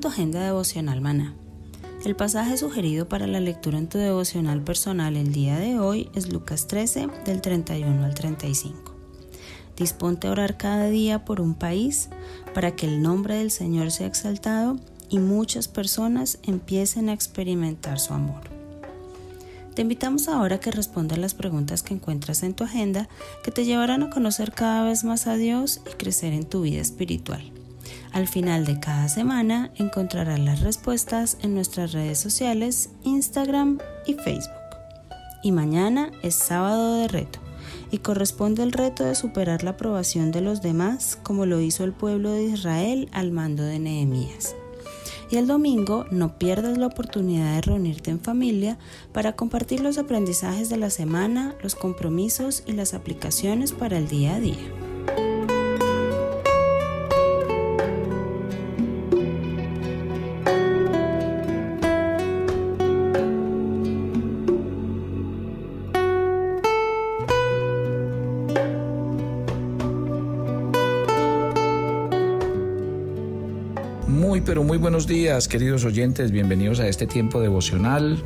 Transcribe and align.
Tu 0.00 0.08
agenda 0.08 0.44
devocional 0.44 1.00
maná. 1.00 1.34
El 2.04 2.16
pasaje 2.16 2.58
sugerido 2.58 3.08
para 3.08 3.26
la 3.26 3.40
lectura 3.40 3.78
en 3.78 3.88
tu 3.88 3.96
devocional 3.96 4.62
personal 4.62 5.16
el 5.16 5.32
día 5.32 5.58
de 5.58 5.78
hoy 5.78 6.10
es 6.14 6.30
Lucas 6.30 6.66
13 6.66 7.08
del 7.24 7.40
31 7.40 8.04
al 8.04 8.14
35. 8.14 8.94
Disponte 9.74 10.28
a 10.28 10.32
orar 10.32 10.58
cada 10.58 10.88
día 10.88 11.24
por 11.24 11.40
un 11.40 11.54
país 11.54 12.10
para 12.52 12.76
que 12.76 12.86
el 12.86 13.00
nombre 13.00 13.36
del 13.36 13.50
Señor 13.50 13.90
sea 13.90 14.06
exaltado 14.06 14.76
y 15.08 15.18
muchas 15.18 15.66
personas 15.66 16.40
empiecen 16.42 17.08
a 17.08 17.14
experimentar 17.14 17.98
su 17.98 18.12
amor. 18.12 18.42
Te 19.74 19.80
invitamos 19.80 20.28
ahora 20.28 20.56
a 20.56 20.60
que 20.60 20.72
respondas 20.72 21.16
las 21.16 21.32
preguntas 21.32 21.82
que 21.82 21.94
encuentras 21.94 22.42
en 22.42 22.52
tu 22.52 22.64
agenda 22.64 23.08
que 23.42 23.50
te 23.50 23.64
llevarán 23.64 24.02
a 24.02 24.10
conocer 24.10 24.52
cada 24.52 24.84
vez 24.84 25.04
más 25.04 25.26
a 25.26 25.36
Dios 25.36 25.80
y 25.90 25.94
crecer 25.94 26.34
en 26.34 26.44
tu 26.44 26.60
vida 26.60 26.82
espiritual. 26.82 27.50
Al 28.16 28.28
final 28.28 28.64
de 28.64 28.80
cada 28.80 29.10
semana 29.10 29.70
encontrarás 29.74 30.40
las 30.40 30.62
respuestas 30.62 31.36
en 31.42 31.52
nuestras 31.52 31.92
redes 31.92 32.18
sociales, 32.18 32.88
Instagram 33.04 33.78
y 34.06 34.14
Facebook. 34.14 34.54
Y 35.42 35.52
mañana 35.52 36.10
es 36.22 36.34
sábado 36.34 36.94
de 36.94 37.08
reto 37.08 37.40
y 37.90 37.98
corresponde 37.98 38.62
el 38.62 38.72
reto 38.72 39.04
de 39.04 39.14
superar 39.14 39.64
la 39.64 39.72
aprobación 39.72 40.32
de 40.32 40.40
los 40.40 40.62
demás 40.62 41.18
como 41.22 41.44
lo 41.44 41.60
hizo 41.60 41.84
el 41.84 41.92
pueblo 41.92 42.30
de 42.30 42.44
Israel 42.44 43.10
al 43.12 43.32
mando 43.32 43.64
de 43.64 43.80
Nehemías. 43.80 44.56
Y 45.30 45.36
el 45.36 45.46
domingo 45.46 46.06
no 46.10 46.38
pierdas 46.38 46.78
la 46.78 46.86
oportunidad 46.86 47.56
de 47.56 47.60
reunirte 47.60 48.10
en 48.10 48.20
familia 48.20 48.78
para 49.12 49.36
compartir 49.36 49.80
los 49.80 49.98
aprendizajes 49.98 50.70
de 50.70 50.78
la 50.78 50.88
semana, 50.88 51.54
los 51.62 51.74
compromisos 51.74 52.62
y 52.64 52.72
las 52.72 52.94
aplicaciones 52.94 53.72
para 53.72 53.98
el 53.98 54.08
día 54.08 54.36
a 54.36 54.40
día. 54.40 54.85
Buenos 74.96 75.08
días 75.08 75.46
queridos 75.46 75.84
oyentes, 75.84 76.30
bienvenidos 76.30 76.80
a 76.80 76.88
este 76.88 77.06
tiempo 77.06 77.38
devocional 77.38 78.16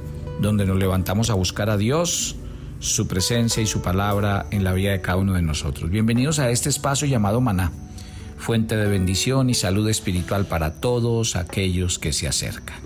donde 0.41 0.65
nos 0.65 0.79
levantamos 0.79 1.29
a 1.29 1.35
buscar 1.35 1.69
a 1.69 1.77
Dios, 1.77 2.37
su 2.79 3.09
presencia 3.09 3.61
y 3.61 3.67
su 3.67 3.83
palabra 3.83 4.47
en 4.53 4.63
la 4.63 4.73
vida 4.73 4.93
de 4.93 5.01
cada 5.01 5.19
uno 5.19 5.33
de 5.33 5.43
nosotros. 5.43 5.91
Bienvenidos 5.91 6.39
a 6.39 6.49
este 6.49 6.69
espacio 6.69 7.09
llamado 7.09 7.41
Maná, 7.41 7.73
fuente 8.39 8.77
de 8.77 8.87
bendición 8.87 9.51
y 9.51 9.55
salud 9.55 9.89
espiritual 9.89 10.47
para 10.47 10.75
todos 10.75 11.35
aquellos 11.35 11.99
que 11.99 12.13
se 12.13 12.29
acercan. 12.29 12.79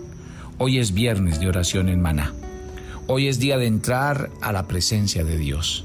Hoy 0.57 0.79
es 0.79 0.95
viernes 0.95 1.39
de 1.39 1.49
oración 1.49 1.91
en 1.91 2.01
Maná. 2.01 2.33
Hoy 3.07 3.29
es 3.29 3.39
día 3.39 3.59
de 3.59 3.67
entrar 3.67 4.31
a 4.41 4.51
la 4.53 4.67
presencia 4.67 5.25
de 5.25 5.37
Dios, 5.37 5.85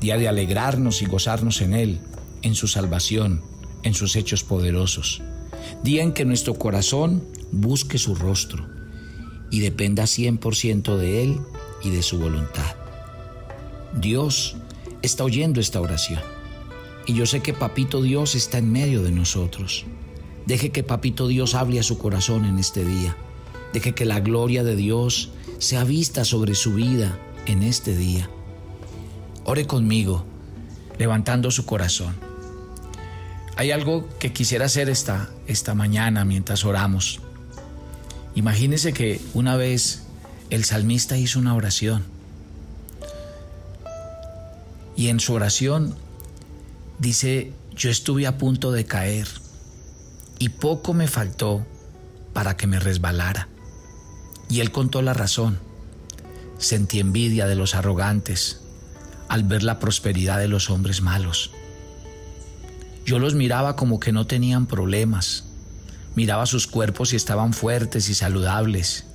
día 0.00 0.16
de 0.16 0.26
alegrarnos 0.26 1.02
y 1.02 1.04
gozarnos 1.04 1.60
en 1.60 1.74
Él, 1.74 2.00
en 2.40 2.54
su 2.54 2.66
salvación, 2.66 3.42
en 3.82 3.92
sus 3.92 4.16
hechos 4.16 4.42
poderosos 4.42 5.20
día 5.82 6.02
en 6.02 6.12
que 6.12 6.24
nuestro 6.24 6.54
corazón 6.54 7.22
busque 7.52 7.98
su 7.98 8.14
rostro 8.14 8.66
y 9.50 9.60
dependa 9.60 10.04
100% 10.04 10.96
de 10.96 11.22
Él 11.22 11.40
y 11.82 11.90
de 11.90 12.02
su 12.02 12.18
voluntad. 12.18 12.74
Dios 14.00 14.56
está 15.02 15.24
oyendo 15.24 15.60
esta 15.60 15.80
oración 15.80 16.20
y 17.06 17.14
yo 17.14 17.26
sé 17.26 17.40
que 17.40 17.52
Papito 17.52 18.02
Dios 18.02 18.34
está 18.34 18.58
en 18.58 18.70
medio 18.70 19.02
de 19.02 19.12
nosotros. 19.12 19.86
Deje 20.46 20.70
que 20.70 20.82
Papito 20.82 21.28
Dios 21.28 21.54
hable 21.54 21.78
a 21.78 21.84
su 21.84 21.98
corazón 21.98 22.44
en 22.44 22.58
este 22.58 22.84
día. 22.84 23.16
Deje 23.72 23.94
que 23.94 24.04
la 24.04 24.20
gloria 24.20 24.64
de 24.64 24.76
Dios 24.76 25.30
sea 25.58 25.84
vista 25.84 26.24
sobre 26.24 26.54
su 26.54 26.74
vida 26.74 27.18
en 27.46 27.62
este 27.62 27.96
día. 27.96 28.28
Ore 29.44 29.66
conmigo, 29.66 30.24
levantando 30.98 31.50
su 31.50 31.64
corazón. 31.64 32.25
Hay 33.56 33.70
algo 33.70 34.06
que 34.18 34.34
quisiera 34.34 34.66
hacer 34.66 34.90
esta, 34.90 35.30
esta 35.46 35.74
mañana 35.74 36.26
mientras 36.26 36.64
oramos. 36.66 37.20
Imagínese 38.34 38.92
que 38.92 39.18
una 39.32 39.56
vez 39.56 40.02
el 40.50 40.64
salmista 40.64 41.16
hizo 41.16 41.38
una 41.38 41.54
oración. 41.54 42.04
Y 44.94 45.08
en 45.08 45.20
su 45.20 45.32
oración 45.32 45.94
dice, 46.98 47.52
yo 47.74 47.90
estuve 47.90 48.26
a 48.26 48.36
punto 48.36 48.72
de 48.72 48.84
caer 48.84 49.26
y 50.38 50.50
poco 50.50 50.92
me 50.92 51.08
faltó 51.08 51.66
para 52.34 52.58
que 52.58 52.66
me 52.66 52.78
resbalara. 52.78 53.48
Y 54.50 54.60
él 54.60 54.70
contó 54.70 55.00
la 55.00 55.14
razón. 55.14 55.58
Sentí 56.58 57.00
envidia 57.00 57.46
de 57.46 57.56
los 57.56 57.74
arrogantes 57.74 58.60
al 59.28 59.44
ver 59.44 59.62
la 59.62 59.78
prosperidad 59.78 60.38
de 60.38 60.48
los 60.48 60.68
hombres 60.68 61.00
malos. 61.00 61.52
Yo 63.06 63.20
los 63.20 63.34
miraba 63.34 63.76
como 63.76 64.00
que 64.00 64.10
no 64.10 64.26
tenían 64.26 64.66
problemas. 64.66 65.44
Miraba 66.16 66.44
sus 66.44 66.66
cuerpos 66.66 67.12
y 67.12 67.16
estaban 67.16 67.52
fuertes 67.52 68.08
y 68.08 68.14
saludables. 68.14 69.06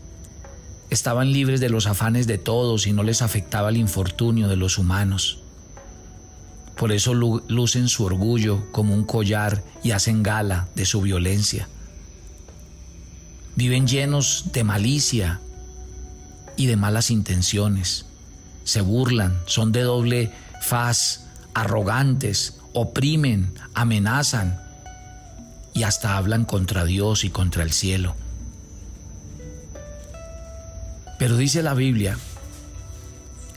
Estaban 0.90 1.34
libres 1.34 1.60
de 1.60 1.70
los 1.70 1.88
afanes 1.88 2.26
de 2.26 2.38
todos 2.38 2.88
y 2.88 2.94
no 2.94 3.04
les 3.04 3.22
afectaba 3.22 3.68
el 3.68 3.76
infortunio 3.76 4.48
de 4.48 4.56
los 4.56 4.78
humanos. 4.78 5.40
Por 6.78 6.94
eso 6.94 7.14
lucen 7.14 7.90
su 7.90 8.06
orgullo 8.06 8.72
como 8.72 8.94
un 8.94 9.04
collar 9.04 9.62
y 9.84 9.92
hacen 9.92 10.24
gala 10.24 10.70
de 10.74 10.86
su 10.86 11.02
violencia. 11.02 11.68
Viven 13.58 13.88
llenos 13.88 14.46
de 14.54 14.64
malicia 14.64 15.42
y 16.56 16.68
de 16.68 16.78
malas 16.78 17.12
intenciones. 17.12 18.06
Se 18.64 18.80
burlan, 18.80 19.38
son 19.48 19.74
de 19.74 19.82
doble 19.82 20.32
faz, 20.62 21.26
arrogantes, 21.54 22.61
oprimen, 22.74 23.54
amenazan 23.74 24.60
y 25.74 25.84
hasta 25.84 26.18
hablan 26.18 26.46
contra 26.46 26.86
Dios 26.86 27.24
y 27.24 27.30
contra 27.30 27.64
el 27.64 27.72
cielo. 27.72 28.16
Pero 31.20 31.38
dice 31.38 31.62
la 31.62 31.74
Biblia, 31.74 32.18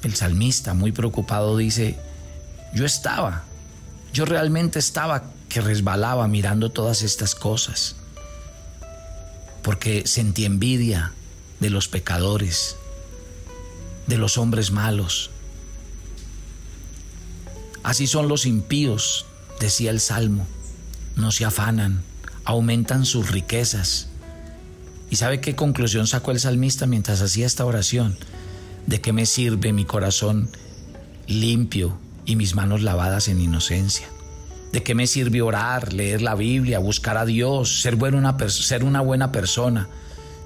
el 0.03 0.15
salmista 0.15 0.75
muy 0.75 0.93
preocupado 0.93 1.57
dice, 1.57 1.99
yo 2.75 2.85
estaba, 2.85 3.45
yo 4.13 4.25
realmente 4.25 4.79
estaba 4.79 5.25
que 5.49 5.61
resbalaba 5.61 6.29
mirando 6.29 6.71
todas 6.71 7.03
estas 7.03 7.35
cosas, 7.35 7.97
porque 9.63 10.07
sentí 10.07 10.45
envidia 10.45 11.13
de 11.61 11.71
los 11.71 11.89
pecadores, 11.89 12.77
de 14.07 14.19
los 14.19 14.37
hombres 14.37 14.71
malos, 14.71 15.31
Así 17.85 18.07
son 18.07 18.29
los 18.29 18.47
impíos, 18.47 19.27
decía 19.61 19.91
el 19.91 20.01
Salmo. 20.01 20.47
No 21.17 21.31
se 21.31 21.45
afanan, 21.45 22.03
aumentan 22.45 23.05
sus 23.05 23.31
riquezas. 23.31 24.09
¿Y 25.11 25.17
sabe 25.17 25.41
qué 25.41 25.55
conclusión 25.55 26.07
sacó 26.07 26.31
el 26.31 26.41
salmista 26.41 26.87
mientras 26.87 27.21
hacía 27.21 27.47
esta 27.47 27.67
oración? 27.67 28.17
¿De 28.87 29.03
qué 29.03 29.13
me 29.13 29.27
sirve 29.27 29.75
mi 29.75 29.85
corazón 29.85 30.49
limpio 31.27 31.99
y 32.25 32.37
mis 32.37 32.55
manos 32.55 32.81
lavadas 32.83 33.29
en 33.29 33.39
inocencia? 33.39 34.09
¿De 34.73 34.83
qué 34.83 34.95
me 34.95 35.07
sirve 35.07 35.43
orar, 35.43 35.93
leer 35.93 36.23
la 36.23 36.35
Biblia, 36.35 36.79
buscar 36.79 37.19
a 37.19 37.27
Dios, 37.27 37.83
ser, 37.83 37.97
una, 37.97 38.37
ser 38.49 38.83
una 38.83 39.03
buena 39.03 39.31
persona 39.31 39.89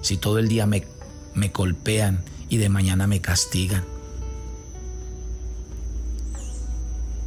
si 0.02 0.16
todo 0.16 0.40
el 0.40 0.48
día 0.48 0.66
me, 0.66 0.84
me 1.34 1.48
golpean 1.48 2.24
y 2.48 2.56
de 2.56 2.68
mañana 2.68 3.06
me 3.06 3.20
castigan? 3.20 3.84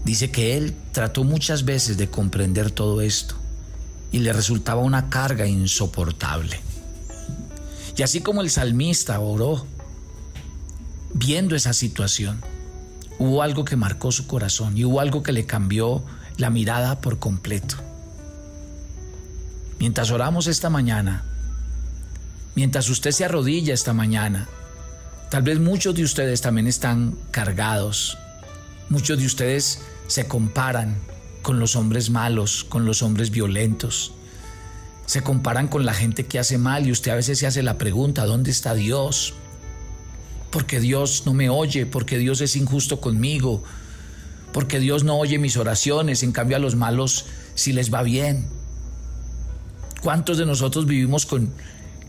Dice 0.03 0.31
que 0.31 0.57
él 0.57 0.75
trató 0.91 1.23
muchas 1.23 1.63
veces 1.63 1.97
de 1.97 2.09
comprender 2.09 2.71
todo 2.71 3.01
esto 3.01 3.35
y 4.11 4.19
le 4.19 4.33
resultaba 4.33 4.81
una 4.81 5.09
carga 5.09 5.47
insoportable. 5.47 6.59
Y 7.95 8.03
así 8.03 8.21
como 8.21 8.41
el 8.41 8.49
salmista 8.49 9.19
oró, 9.19 9.65
viendo 11.13 11.55
esa 11.55 11.73
situación, 11.73 12.41
hubo 13.19 13.43
algo 13.43 13.63
que 13.63 13.75
marcó 13.75 14.11
su 14.11 14.25
corazón 14.27 14.77
y 14.77 14.85
hubo 14.85 14.99
algo 14.99 15.21
que 15.21 15.31
le 15.31 15.45
cambió 15.45 16.03
la 16.37 16.49
mirada 16.49 16.99
por 16.99 17.19
completo. 17.19 17.75
Mientras 19.79 20.09
oramos 20.11 20.47
esta 20.47 20.69
mañana, 20.69 21.23
mientras 22.55 22.89
usted 22.89 23.11
se 23.11 23.25
arrodilla 23.25 23.73
esta 23.73 23.93
mañana, 23.93 24.47
tal 25.29 25.43
vez 25.43 25.59
muchos 25.59 25.93
de 25.95 26.03
ustedes 26.03 26.41
también 26.41 26.67
están 26.67 27.15
cargados, 27.31 28.17
muchos 28.89 29.19
de 29.19 29.25
ustedes 29.25 29.79
se 30.11 30.27
comparan 30.27 30.97
con 31.41 31.57
los 31.61 31.77
hombres 31.77 32.09
malos, 32.09 32.65
con 32.65 32.85
los 32.85 33.01
hombres 33.01 33.31
violentos. 33.31 34.11
Se 35.05 35.23
comparan 35.23 35.69
con 35.69 35.85
la 35.85 35.93
gente 35.93 36.25
que 36.25 36.37
hace 36.37 36.57
mal 36.57 36.85
y 36.85 36.91
usted 36.91 37.11
a 37.11 37.15
veces 37.15 37.39
se 37.39 37.47
hace 37.47 37.63
la 37.63 37.77
pregunta, 37.77 38.25
¿dónde 38.25 38.51
está 38.51 38.73
Dios? 38.73 39.35
Porque 40.49 40.81
Dios 40.81 41.23
no 41.25 41.33
me 41.33 41.49
oye, 41.49 41.85
porque 41.85 42.17
Dios 42.17 42.41
es 42.41 42.57
injusto 42.57 42.99
conmigo, 42.99 43.63
porque 44.51 44.81
Dios 44.81 45.05
no 45.05 45.17
oye 45.17 45.39
mis 45.39 45.55
oraciones, 45.55 46.23
en 46.23 46.33
cambio 46.33 46.57
a 46.57 46.59
los 46.59 46.75
malos 46.75 47.27
sí 47.55 47.71
les 47.71 47.93
va 47.93 48.03
bien. 48.03 48.49
¿Cuántos 50.01 50.37
de 50.37 50.45
nosotros 50.45 50.87
vivimos 50.87 51.25
con 51.25 51.53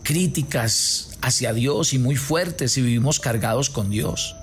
críticas 0.03 1.11
hacia 1.21 1.53
Dios 1.53 1.93
y 1.93 1.99
muy 1.99 2.17
fuertes 2.17 2.77
y 2.77 2.81
vivimos 2.81 3.21
cargados 3.21 3.69
con 3.69 3.89
Dios? 3.89 4.35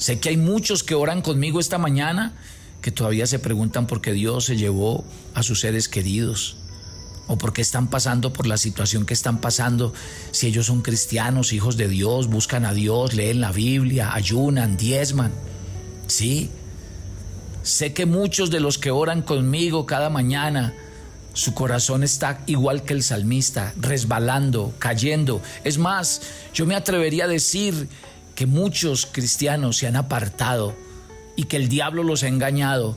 Sé 0.00 0.18
que 0.18 0.30
hay 0.30 0.38
muchos 0.38 0.82
que 0.82 0.94
oran 0.94 1.20
conmigo 1.20 1.60
esta 1.60 1.76
mañana 1.76 2.32
que 2.80 2.90
todavía 2.90 3.26
se 3.26 3.38
preguntan 3.38 3.86
por 3.86 4.00
qué 4.00 4.14
Dios 4.14 4.46
se 4.46 4.56
llevó 4.56 5.04
a 5.34 5.42
sus 5.42 5.60
seres 5.60 5.90
queridos 5.90 6.56
o 7.26 7.36
por 7.36 7.52
qué 7.52 7.60
están 7.60 7.88
pasando 7.88 8.32
por 8.32 8.46
la 8.46 8.56
situación 8.56 9.04
que 9.04 9.12
están 9.12 9.42
pasando, 9.42 9.92
si 10.30 10.46
ellos 10.46 10.66
son 10.66 10.80
cristianos, 10.80 11.52
hijos 11.52 11.76
de 11.76 11.86
Dios, 11.86 12.28
buscan 12.28 12.64
a 12.64 12.72
Dios, 12.72 13.12
leen 13.12 13.42
la 13.42 13.52
Biblia, 13.52 14.14
ayunan, 14.14 14.78
diezman. 14.78 15.32
Sí, 16.06 16.48
sé 17.62 17.92
que 17.92 18.06
muchos 18.06 18.50
de 18.50 18.60
los 18.60 18.78
que 18.78 18.90
oran 18.90 19.20
conmigo 19.20 19.84
cada 19.84 20.08
mañana, 20.08 20.72
su 21.34 21.52
corazón 21.52 22.04
está 22.04 22.42
igual 22.46 22.84
que 22.84 22.94
el 22.94 23.02
salmista, 23.02 23.74
resbalando, 23.76 24.72
cayendo. 24.78 25.42
Es 25.62 25.76
más, 25.76 26.22
yo 26.54 26.64
me 26.64 26.74
atrevería 26.74 27.24
a 27.24 27.28
decir 27.28 27.86
que 28.40 28.46
muchos 28.46 29.04
cristianos 29.04 29.76
se 29.76 29.86
han 29.86 29.96
apartado 29.96 30.74
y 31.36 31.44
que 31.44 31.58
el 31.58 31.68
diablo 31.68 32.02
los 32.02 32.22
ha 32.22 32.28
engañado, 32.28 32.96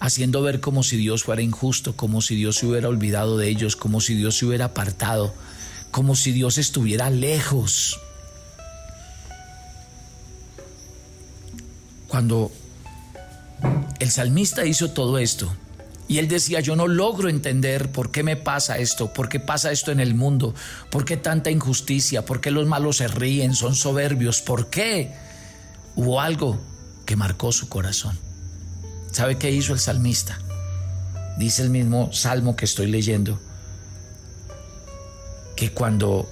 haciendo 0.00 0.42
ver 0.42 0.58
como 0.58 0.82
si 0.82 0.96
Dios 0.96 1.22
fuera 1.22 1.42
injusto, 1.42 1.94
como 1.94 2.20
si 2.20 2.34
Dios 2.34 2.56
se 2.56 2.66
hubiera 2.66 2.88
olvidado 2.88 3.38
de 3.38 3.46
ellos, 3.46 3.76
como 3.76 4.00
si 4.00 4.16
Dios 4.16 4.36
se 4.36 4.46
hubiera 4.46 4.64
apartado, 4.64 5.32
como 5.92 6.16
si 6.16 6.32
Dios 6.32 6.58
estuviera 6.58 7.08
lejos. 7.08 8.00
Cuando 12.08 12.50
el 14.00 14.10
salmista 14.10 14.66
hizo 14.66 14.90
todo 14.90 15.18
esto, 15.18 15.54
y 16.10 16.18
él 16.18 16.26
decía, 16.26 16.58
yo 16.58 16.74
no 16.74 16.88
logro 16.88 17.28
entender 17.28 17.92
por 17.92 18.10
qué 18.10 18.24
me 18.24 18.34
pasa 18.34 18.78
esto, 18.78 19.12
por 19.12 19.28
qué 19.28 19.38
pasa 19.38 19.70
esto 19.70 19.92
en 19.92 20.00
el 20.00 20.16
mundo, 20.16 20.56
por 20.90 21.04
qué 21.04 21.16
tanta 21.16 21.52
injusticia, 21.52 22.24
por 22.24 22.40
qué 22.40 22.50
los 22.50 22.66
malos 22.66 22.96
se 22.96 23.06
ríen, 23.06 23.54
son 23.54 23.76
soberbios, 23.76 24.42
por 24.42 24.70
qué. 24.70 25.14
Hubo 25.94 26.20
algo 26.20 26.58
que 27.06 27.14
marcó 27.14 27.52
su 27.52 27.68
corazón. 27.68 28.18
¿Sabe 29.12 29.38
qué 29.38 29.52
hizo 29.52 29.72
el 29.72 29.78
salmista? 29.78 30.36
Dice 31.38 31.62
el 31.62 31.70
mismo 31.70 32.12
salmo 32.12 32.56
que 32.56 32.64
estoy 32.64 32.88
leyendo, 32.88 33.38
que 35.54 35.70
cuando 35.70 36.28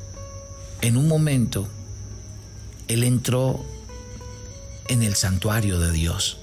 en 0.80 0.96
un 0.96 1.06
momento 1.06 1.68
él 2.88 3.04
entró 3.04 3.64
en 4.88 5.04
el 5.04 5.14
santuario 5.14 5.78
de 5.78 5.92
Dios. 5.92 6.38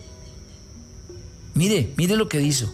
Mire, 1.53 1.91
mire 1.97 2.15
lo 2.15 2.29
que 2.29 2.39
hizo. 2.39 2.71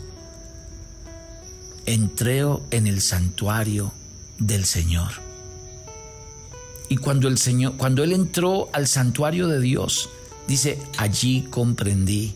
Entró 1.85 2.63
en 2.71 2.87
el 2.87 3.01
santuario 3.01 3.93
del 4.37 4.65
Señor. 4.65 5.11
Y 6.89 6.97
cuando 6.97 7.27
el 7.27 7.37
Señor, 7.37 7.77
cuando 7.77 8.03
él 8.03 8.11
entró 8.11 8.69
al 8.73 8.87
santuario 8.87 9.47
de 9.47 9.59
Dios, 9.59 10.09
Dice, 10.51 10.77
allí 10.97 11.47
comprendí. 11.49 12.35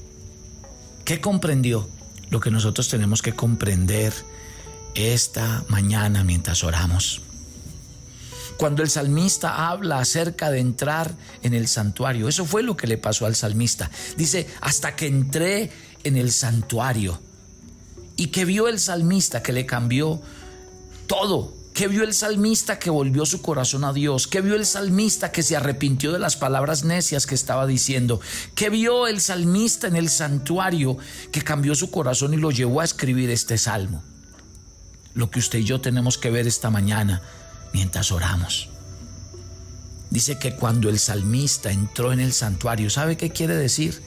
¿Qué 1.03 1.19
comprendió? 1.19 1.89
Lo 2.29 2.39
que 2.39 2.49
nosotros 2.49 2.87
tenemos 2.87 3.21
que 3.21 3.33
comprender 3.33 4.13
esta 4.93 5.65
mañana 5.67 6.23
mientras 6.23 6.63
oramos. 6.63 7.21
Cuando 8.55 8.83
el 8.83 8.89
salmista 8.89 9.69
habla 9.69 9.99
acerca 9.99 10.49
de 10.49 10.59
entrar 10.59 11.13
en 11.43 11.53
el 11.53 11.67
santuario, 11.67 12.29
eso 12.29 12.45
fue 12.45 12.63
lo 12.63 12.77
que 12.77 12.87
le 12.87 12.97
pasó 12.97 13.25
al 13.25 13.35
salmista. 13.35 13.91
Dice, 14.15 14.47
hasta 14.61 14.95
que 14.95 15.07
entré 15.07 15.69
en 16.05 16.15
el 16.15 16.31
santuario. 16.31 17.19
Y 18.17 18.27
que 18.27 18.45
vio 18.45 18.67
el 18.67 18.79
salmista 18.79 19.43
que 19.43 19.51
le 19.51 19.65
cambió 19.65 20.21
todo, 21.07 21.53
¿Qué 21.75 21.89
vio 21.89 22.03
el 22.03 22.13
salmista 22.13 22.79
que 22.79 22.89
volvió 22.89 23.25
su 23.25 23.41
corazón 23.41 23.83
a 23.83 23.91
Dios? 23.91 24.27
¿Qué 24.27 24.39
vio 24.39 24.55
el 24.55 24.65
salmista 24.65 25.33
que 25.33 25.43
se 25.43 25.57
arrepintió 25.57 26.13
de 26.13 26.19
las 26.19 26.37
palabras 26.37 26.85
necias 26.85 27.25
que 27.25 27.35
estaba 27.35 27.67
diciendo? 27.67 28.21
¿Qué 28.55 28.69
vio 28.69 29.07
el 29.07 29.19
salmista 29.19 29.87
en 29.87 29.97
el 29.97 30.07
santuario 30.09 30.97
que 31.33 31.41
cambió 31.41 31.75
su 31.75 31.91
corazón 31.91 32.33
y 32.33 32.37
lo 32.37 32.51
llevó 32.51 32.79
a 32.79 32.85
escribir 32.85 33.29
este 33.29 33.57
salmo? 33.57 34.01
Lo 35.15 35.29
que 35.29 35.39
usted 35.39 35.59
y 35.59 35.65
yo 35.65 35.81
tenemos 35.81 36.17
que 36.17 36.31
ver 36.31 36.47
esta 36.47 36.69
mañana 36.69 37.21
mientras 37.73 38.09
oramos. 38.13 38.69
Dice 40.09 40.39
que 40.39 40.55
cuando 40.55 40.87
el 40.87 40.97
salmista 40.97 41.71
entró 41.71 42.13
en 42.13 42.21
el 42.21 42.31
santuario, 42.31 42.89
¿sabe 42.89 43.17
qué 43.17 43.31
quiere 43.31 43.57
decir? 43.57 44.01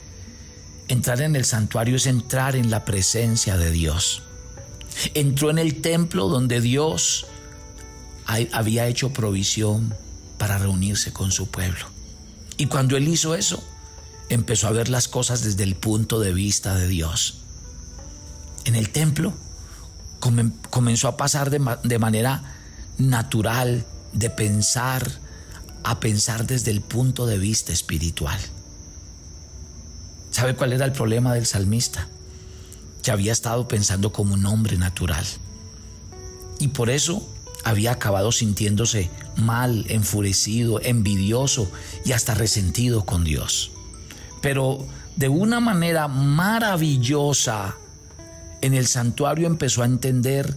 Entrar 0.89 1.21
en 1.21 1.35
el 1.35 1.45
santuario 1.45 1.97
es 1.97 2.07
entrar 2.07 2.55
en 2.55 2.71
la 2.71 2.83
presencia 2.83 3.57
de 3.57 3.69
Dios. 3.69 4.23
Entró 5.13 5.51
en 5.51 5.59
el 5.59 5.81
templo 5.81 6.27
donde 6.27 6.61
Dios 6.61 7.27
había 8.51 8.87
hecho 8.87 9.13
provisión 9.13 9.93
para 10.39 10.57
reunirse 10.57 11.13
con 11.13 11.31
su 11.31 11.47
pueblo. 11.49 11.85
Y 12.57 12.65
cuando 12.65 12.97
él 12.97 13.07
hizo 13.07 13.35
eso, 13.35 13.63
empezó 14.29 14.67
a 14.67 14.71
ver 14.71 14.89
las 14.89 15.07
cosas 15.07 15.43
desde 15.43 15.63
el 15.63 15.75
punto 15.75 16.19
de 16.19 16.33
vista 16.33 16.73
de 16.73 16.87
Dios. 16.87 17.41
En 18.65 18.75
el 18.75 18.89
templo 18.89 19.33
comenzó 20.69 21.07
a 21.07 21.17
pasar 21.17 21.51
de, 21.51 21.99
manera 21.99 22.55
natural 22.97 23.85
de 24.11 24.29
pensar 24.31 25.07
a 25.83 25.99
pensar 25.99 26.47
desde 26.47 26.71
el 26.71 26.81
punto 26.81 27.27
de 27.27 27.37
vista 27.37 27.71
espiritual. 27.71 28.39
¿Sabe 30.39 30.55
cuál 30.55 30.71
era 30.71 30.85
el 30.85 30.93
problema 30.93 31.33
del 31.33 31.45
salmista? 31.45 32.07
Que 33.03 33.11
había 33.11 33.33
estado 33.33 33.67
pensando 33.67 34.13
como 34.13 34.35
un 34.35 34.45
hombre 34.45 34.77
natural. 34.77 35.25
Y 36.59 36.69
por 36.69 36.89
eso 36.89 37.29
había 37.65 37.91
acabado 37.91 38.31
sintiéndose 38.31 39.09
mal, 39.35 39.85
enfurecido, 39.89 40.79
envidioso 40.81 41.69
y 42.05 42.13
hasta 42.13 42.35
resentido 42.35 43.03
con 43.03 43.25
Dios. 43.25 43.71
Pero 44.41 44.87
de 45.17 45.27
una 45.27 45.59
manera 45.59 46.07
maravillosa, 46.07 47.75
en 48.61 48.73
el 48.73 48.87
santuario 48.87 49.45
empezó 49.45 49.81
a 49.81 49.87
entender 49.87 50.55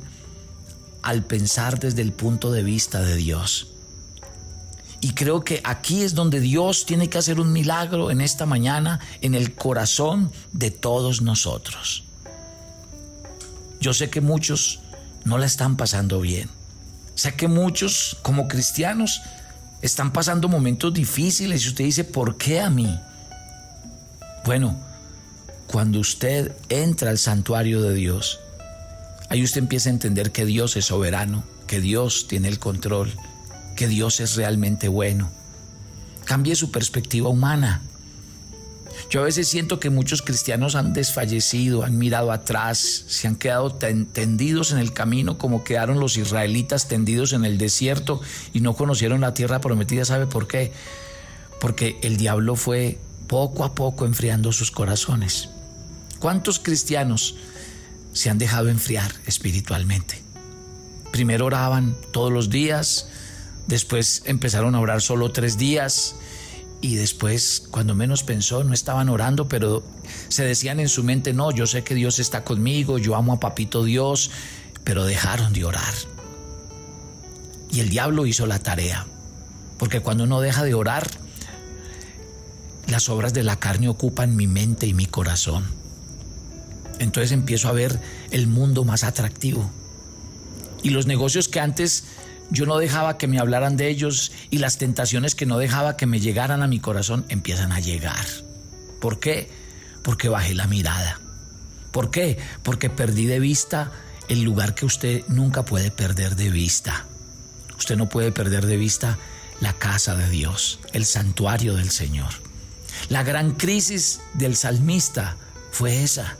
al 1.02 1.24
pensar 1.24 1.80
desde 1.80 2.02
el 2.02 2.12
punto 2.12 2.52
de 2.52 2.62
vista 2.62 3.00
de 3.00 3.16
Dios. 3.16 3.71
Y 5.02 5.12
creo 5.12 5.44
que 5.44 5.60
aquí 5.64 6.02
es 6.02 6.14
donde 6.14 6.40
Dios 6.40 6.86
tiene 6.86 7.10
que 7.10 7.18
hacer 7.18 7.40
un 7.40 7.52
milagro 7.52 8.10
en 8.10 8.22
esta 8.22 8.46
mañana, 8.46 9.00
en 9.20 9.34
el 9.34 9.54
corazón 9.54 10.32
de 10.52 10.70
todos 10.70 11.20
nosotros. 11.20 12.04
Yo 13.80 13.92
sé 13.92 14.08
que 14.08 14.22
muchos 14.22 14.80
no 15.24 15.36
la 15.36 15.44
están 15.44 15.76
pasando 15.76 16.18
bien 16.20 16.48
Sé 17.14 17.34
que 17.34 17.48
muchos 17.48 18.16
como 18.22 18.48
cristianos 18.48 19.20
están 19.82 20.12
pasando 20.12 20.48
momentos 20.48 20.94
difíciles 20.94 21.64
y 21.64 21.68
usted 21.68 21.84
dice, 21.84 22.04
¿por 22.04 22.36
qué 22.36 22.60
a 22.60 22.70
mí? 22.70 22.98
Bueno, 24.44 24.78
cuando 25.66 26.00
usted 26.00 26.52
entra 26.68 27.10
al 27.10 27.18
santuario 27.18 27.82
de 27.82 27.94
Dios, 27.94 28.40
ahí 29.28 29.42
usted 29.42 29.58
empieza 29.58 29.90
a 29.90 29.92
entender 29.92 30.32
que 30.32 30.44
Dios 30.44 30.76
es 30.76 30.86
soberano, 30.86 31.44
que 31.66 31.80
Dios 31.80 32.26
tiene 32.28 32.48
el 32.48 32.58
control 32.58 33.12
que 33.74 33.88
Dios 33.88 34.20
es 34.20 34.36
realmente 34.36 34.88
bueno. 34.88 35.30
Cambie 36.24 36.54
su 36.54 36.70
perspectiva 36.70 37.28
humana. 37.28 37.82
Yo 39.10 39.20
a 39.20 39.24
veces 39.24 39.48
siento 39.48 39.80
que 39.80 39.90
muchos 39.90 40.22
cristianos 40.22 40.74
han 40.74 40.92
desfallecido, 40.92 41.82
han 41.82 41.98
mirado 41.98 42.32
atrás, 42.32 43.04
se 43.08 43.26
han 43.26 43.36
quedado 43.36 43.72
tendidos 43.72 44.72
en 44.72 44.78
el 44.78 44.92
camino 44.92 45.38
como 45.38 45.64
quedaron 45.64 45.98
los 45.98 46.16
israelitas 46.16 46.88
tendidos 46.88 47.32
en 47.32 47.44
el 47.44 47.58
desierto 47.58 48.20
y 48.52 48.60
no 48.60 48.74
conocieron 48.74 49.20
la 49.20 49.34
tierra 49.34 49.60
prometida. 49.60 50.04
¿Sabe 50.04 50.26
por 50.26 50.46
qué? 50.46 50.72
Porque 51.60 51.98
el 52.02 52.16
diablo 52.16 52.56
fue 52.56 52.98
poco 53.26 53.64
a 53.64 53.74
poco 53.74 54.04
enfriando 54.04 54.52
sus 54.52 54.70
corazones. 54.70 55.48
¿Cuántos 56.18 56.58
cristianos 56.58 57.34
se 58.12 58.30
han 58.30 58.38
dejado 58.38 58.68
enfriar 58.68 59.12
espiritualmente? 59.26 60.22
Primero 61.10 61.46
oraban 61.46 61.96
todos 62.12 62.32
los 62.32 62.48
días, 62.48 63.08
después 63.66 64.22
empezaron 64.26 64.74
a 64.74 64.80
orar 64.80 65.00
solo 65.00 65.32
tres 65.32 65.58
días 65.58 66.16
y 66.80 66.96
después, 66.96 67.68
cuando 67.70 67.94
menos 67.94 68.24
pensó, 68.24 68.64
no 68.64 68.74
estaban 68.74 69.08
orando, 69.08 69.48
pero 69.48 69.84
se 70.28 70.44
decían 70.44 70.80
en 70.80 70.88
su 70.88 71.04
mente, 71.04 71.32
no, 71.32 71.52
yo 71.52 71.66
sé 71.66 71.84
que 71.84 71.94
Dios 71.94 72.18
está 72.18 72.42
conmigo, 72.42 72.98
yo 72.98 73.14
amo 73.14 73.32
a 73.32 73.40
Papito 73.40 73.84
Dios, 73.84 74.32
pero 74.82 75.04
dejaron 75.04 75.52
de 75.52 75.64
orar. 75.64 75.94
Y 77.70 77.80
el 77.80 77.88
diablo 77.88 78.26
hizo 78.26 78.46
la 78.46 78.58
tarea, 78.58 79.06
porque 79.78 80.00
cuando 80.00 80.24
uno 80.24 80.40
deja 80.40 80.64
de 80.64 80.74
orar, 80.74 81.08
las 82.88 83.08
obras 83.08 83.32
de 83.32 83.44
la 83.44 83.60
carne 83.60 83.88
ocupan 83.88 84.34
mi 84.34 84.48
mente 84.48 84.86
y 84.88 84.92
mi 84.92 85.06
corazón. 85.06 85.64
Entonces 86.98 87.30
empiezo 87.30 87.68
a 87.68 87.72
ver 87.72 88.00
el 88.32 88.48
mundo 88.48 88.84
más 88.84 89.04
atractivo 89.04 89.70
y 90.82 90.90
los 90.90 91.06
negocios 91.06 91.48
que 91.48 91.60
antes 91.60 92.04
yo 92.52 92.66
no 92.66 92.76
dejaba 92.76 93.16
que 93.16 93.26
me 93.26 93.38
hablaran 93.38 93.78
de 93.78 93.88
ellos 93.88 94.30
y 94.50 94.58
las 94.58 94.76
tentaciones 94.76 95.34
que 95.34 95.46
no 95.46 95.56
dejaba 95.56 95.96
que 95.96 96.04
me 96.04 96.20
llegaran 96.20 96.62
a 96.62 96.66
mi 96.66 96.80
corazón 96.80 97.24
empiezan 97.30 97.72
a 97.72 97.80
llegar. 97.80 98.26
¿Por 99.00 99.18
qué? 99.18 99.50
Porque 100.02 100.28
bajé 100.28 100.54
la 100.54 100.66
mirada. 100.66 101.18
¿Por 101.92 102.10
qué? 102.10 102.38
Porque 102.62 102.90
perdí 102.90 103.24
de 103.24 103.40
vista 103.40 103.90
el 104.28 104.42
lugar 104.42 104.74
que 104.74 104.84
usted 104.84 105.24
nunca 105.28 105.64
puede 105.64 105.90
perder 105.90 106.36
de 106.36 106.50
vista. 106.50 107.06
Usted 107.78 107.96
no 107.96 108.10
puede 108.10 108.32
perder 108.32 108.66
de 108.66 108.76
vista 108.76 109.18
la 109.60 109.72
casa 109.72 110.14
de 110.14 110.28
Dios, 110.28 110.78
el 110.92 111.06
santuario 111.06 111.74
del 111.74 111.90
Señor. 111.90 112.32
La 113.08 113.22
gran 113.22 113.52
crisis 113.52 114.20
del 114.34 114.56
salmista 114.56 115.38
fue 115.70 116.02
esa. 116.02 116.36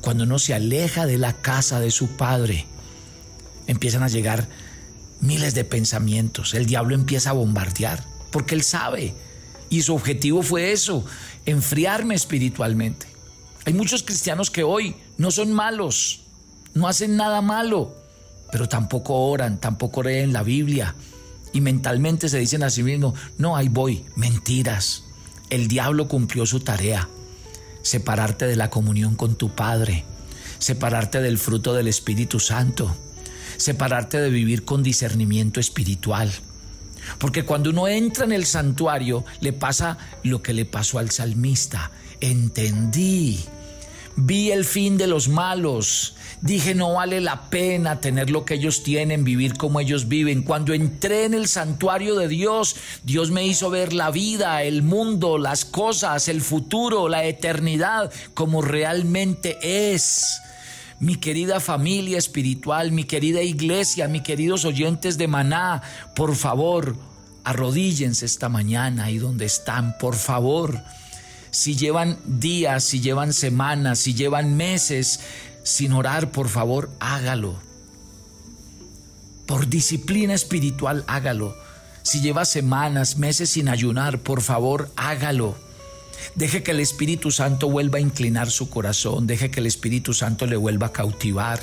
Cuando 0.00 0.24
uno 0.24 0.40
se 0.40 0.54
aleja 0.54 1.06
de 1.06 1.18
la 1.18 1.34
casa 1.34 1.78
de 1.78 1.92
su 1.92 2.16
padre, 2.16 2.66
empiezan 3.68 4.02
a 4.02 4.08
llegar 4.08 4.48
miles 5.20 5.54
de 5.54 5.64
pensamientos. 5.64 6.54
El 6.54 6.66
diablo 6.66 6.94
empieza 6.94 7.30
a 7.30 7.34
bombardear 7.34 8.04
porque 8.30 8.54
él 8.54 8.62
sabe. 8.62 9.14
Y 9.70 9.82
su 9.82 9.94
objetivo 9.94 10.42
fue 10.42 10.72
eso, 10.72 11.04
enfriarme 11.46 12.14
espiritualmente. 12.14 13.06
Hay 13.64 13.72
muchos 13.72 14.02
cristianos 14.02 14.50
que 14.50 14.62
hoy 14.62 14.94
no 15.16 15.30
son 15.30 15.52
malos, 15.52 16.20
no 16.74 16.86
hacen 16.86 17.16
nada 17.16 17.40
malo, 17.40 17.94
pero 18.52 18.68
tampoco 18.68 19.14
oran, 19.14 19.58
tampoco 19.58 20.02
leen 20.02 20.32
la 20.32 20.42
Biblia. 20.42 20.94
Y 21.52 21.60
mentalmente 21.60 22.28
se 22.28 22.38
dicen 22.38 22.62
a 22.62 22.70
sí 22.70 22.82
mismos, 22.82 23.14
no, 23.38 23.56
ahí 23.56 23.68
voy, 23.68 24.04
mentiras. 24.16 25.04
El 25.50 25.68
diablo 25.68 26.08
cumplió 26.08 26.46
su 26.46 26.60
tarea, 26.60 27.08
separarte 27.82 28.46
de 28.46 28.56
la 28.56 28.70
comunión 28.70 29.14
con 29.14 29.36
tu 29.36 29.54
Padre, 29.54 30.04
separarte 30.58 31.20
del 31.20 31.38
fruto 31.38 31.72
del 31.72 31.88
Espíritu 31.88 32.40
Santo 32.40 32.94
separarte 33.56 34.20
de 34.20 34.30
vivir 34.30 34.64
con 34.64 34.82
discernimiento 34.82 35.60
espiritual. 35.60 36.32
Porque 37.18 37.44
cuando 37.44 37.70
uno 37.70 37.88
entra 37.88 38.24
en 38.24 38.32
el 38.32 38.46
santuario, 38.46 39.24
le 39.40 39.52
pasa 39.52 39.98
lo 40.22 40.42
que 40.42 40.52
le 40.52 40.64
pasó 40.64 40.98
al 40.98 41.10
salmista. 41.10 41.90
Entendí, 42.20 43.44
vi 44.16 44.50
el 44.50 44.64
fin 44.64 44.96
de 44.96 45.06
los 45.06 45.28
malos, 45.28 46.14
dije 46.40 46.74
no 46.74 46.94
vale 46.94 47.20
la 47.20 47.50
pena 47.50 48.00
tener 48.00 48.30
lo 48.30 48.44
que 48.44 48.54
ellos 48.54 48.82
tienen, 48.82 49.24
vivir 49.24 49.54
como 49.54 49.80
ellos 49.80 50.08
viven. 50.08 50.42
Cuando 50.42 50.72
entré 50.72 51.24
en 51.24 51.34
el 51.34 51.48
santuario 51.48 52.16
de 52.16 52.28
Dios, 52.28 52.76
Dios 53.02 53.30
me 53.30 53.46
hizo 53.46 53.70
ver 53.70 53.92
la 53.92 54.10
vida, 54.10 54.62
el 54.62 54.82
mundo, 54.82 55.38
las 55.38 55.64
cosas, 55.64 56.28
el 56.28 56.40
futuro, 56.40 57.08
la 57.08 57.24
eternidad 57.24 58.12
como 58.34 58.62
realmente 58.62 59.58
es 59.84 60.40
mi 61.04 61.16
querida 61.16 61.60
familia 61.60 62.16
espiritual, 62.16 62.90
mi 62.90 63.04
querida 63.04 63.42
iglesia, 63.42 64.08
mis 64.08 64.22
queridos 64.22 64.64
oyentes 64.64 65.18
de 65.18 65.28
Maná, 65.28 65.82
por 66.16 66.34
favor, 66.34 66.96
arrodíllense 67.44 68.24
esta 68.24 68.48
mañana 68.48 69.04
ahí 69.04 69.18
donde 69.18 69.44
están, 69.44 69.98
por 69.98 70.14
favor. 70.14 70.82
Si 71.50 71.76
llevan 71.76 72.18
días, 72.24 72.84
si 72.84 73.02
llevan 73.02 73.34
semanas, 73.34 73.98
si 73.98 74.14
llevan 74.14 74.56
meses 74.56 75.20
sin 75.62 75.92
orar, 75.92 76.32
por 76.32 76.48
favor, 76.48 76.90
hágalo. 77.00 77.54
Por 79.44 79.68
disciplina 79.68 80.32
espiritual, 80.32 81.04
hágalo. 81.06 81.54
Si 82.02 82.22
lleva 82.22 82.46
semanas, 82.46 83.18
meses 83.18 83.50
sin 83.50 83.68
ayunar, 83.68 84.20
por 84.20 84.40
favor, 84.40 84.90
hágalo. 84.96 85.54
Deje 86.34 86.62
que 86.62 86.72
el 86.72 86.80
Espíritu 86.80 87.30
Santo 87.30 87.68
vuelva 87.68 87.98
a 87.98 88.00
inclinar 88.00 88.50
su 88.50 88.68
corazón, 88.68 89.26
deje 89.26 89.50
que 89.50 89.60
el 89.60 89.66
Espíritu 89.66 90.14
Santo 90.14 90.46
le 90.46 90.56
vuelva 90.56 90.88
a 90.88 90.92
cautivar, 90.92 91.60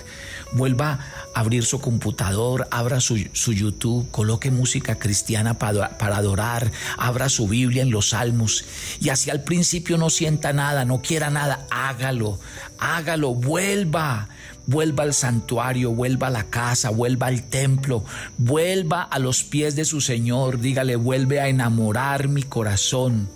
vuelva 0.53 0.99
a 1.33 1.39
abrir 1.39 1.65
su 1.65 1.81
computador, 1.81 2.67
abra 2.71 3.01
su, 3.01 3.17
YouTube, 3.17 4.09
coloque 4.11 4.49
música 4.49 4.97
cristiana 4.97 5.59
para, 5.59 6.15
adorar, 6.15 6.71
abra 6.97 7.29
su 7.29 7.47
Biblia 7.47 7.81
en 7.81 7.91
los 7.91 8.09
salmos 8.09 8.65
y 8.99 9.09
así 9.09 9.29
al 9.29 9.43
principio 9.43 9.97
no 9.97 10.09
sienta 10.09 10.53
nada, 10.53 10.85
no 10.85 11.01
quiera 11.01 11.29
nada, 11.29 11.67
hágalo, 11.69 12.39
hágalo, 12.79 13.33
vuelva, 13.33 14.29
vuelva 14.67 15.03
al 15.03 15.13
santuario, 15.13 15.91
vuelva 15.91 16.27
a 16.27 16.31
la 16.31 16.45
casa, 16.45 16.89
vuelva 16.89 17.27
al 17.27 17.43
templo, 17.43 18.03
vuelva 18.37 19.03
a 19.03 19.19
los 19.19 19.43
pies 19.43 19.75
de 19.75 19.85
su 19.85 20.01
Señor, 20.01 20.59
dígale, 20.59 20.95
vuelve 20.95 21.39
a 21.41 21.49
enamorar 21.49 22.27
mi 22.27 22.43
corazón. 22.43 23.29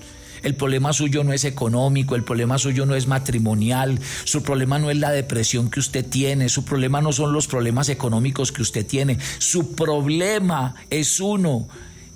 El 0.46 0.54
problema 0.54 0.94
suyo 0.94 1.24
no 1.24 1.34
es 1.34 1.44
económico, 1.44 2.14
el 2.14 2.24
problema 2.24 2.60
suyo 2.60 2.86
no 2.86 2.94
es 2.94 3.08
matrimonial, 3.08 4.00
su 4.26 4.44
problema 4.44 4.78
no 4.78 4.92
es 4.92 4.98
la 4.98 5.10
depresión 5.10 5.72
que 5.72 5.80
usted 5.80 6.06
tiene, 6.06 6.50
su 6.50 6.64
problema 6.64 7.02
no 7.02 7.12
son 7.14 7.34
los 7.34 7.48
problemas 7.48 7.90
económicos 7.90 8.52
que 8.52 8.62
usted 8.62 8.86
tiene, 8.86 9.18
su 9.40 9.74
problema 9.74 10.76
es 10.92 11.20
uno 11.20 11.68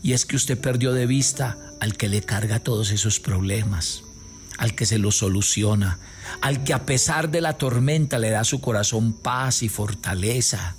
y 0.04 0.14
es 0.14 0.28
que 0.28 0.36
usted 0.36 0.60
perdió 0.60 0.94
de 0.94 1.08
vista 1.08 1.58
al 1.80 1.98
que 1.98 2.08
le 2.08 2.22
carga 2.22 2.60
todos 2.60 2.92
esos 2.92 3.20
problemas, 3.20 4.04
al 4.60 4.76
que 4.76 4.86
se 4.86 5.00
los 5.00 5.18
soluciona, 5.18 5.98
al 6.42 6.64
que 6.64 6.76
a 6.76 6.86
pesar 6.86 7.32
de 7.32 7.42
la 7.42 7.58
tormenta 7.58 8.20
le 8.20 8.30
da 8.30 8.42
a 8.42 8.46
su 8.46 8.62
corazón 8.62 9.12
paz 9.12 9.64
y 9.64 9.70
fortaleza. 9.70 10.76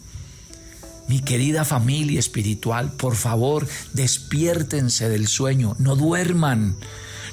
Mi 1.08 1.18
querida 1.18 1.64
familia 1.64 2.20
espiritual, 2.20 2.92
por 2.92 3.16
favor, 3.16 3.66
despiértense 3.92 5.08
del 5.08 5.26
sueño, 5.26 5.74
no 5.80 5.96
duerman. 5.96 6.76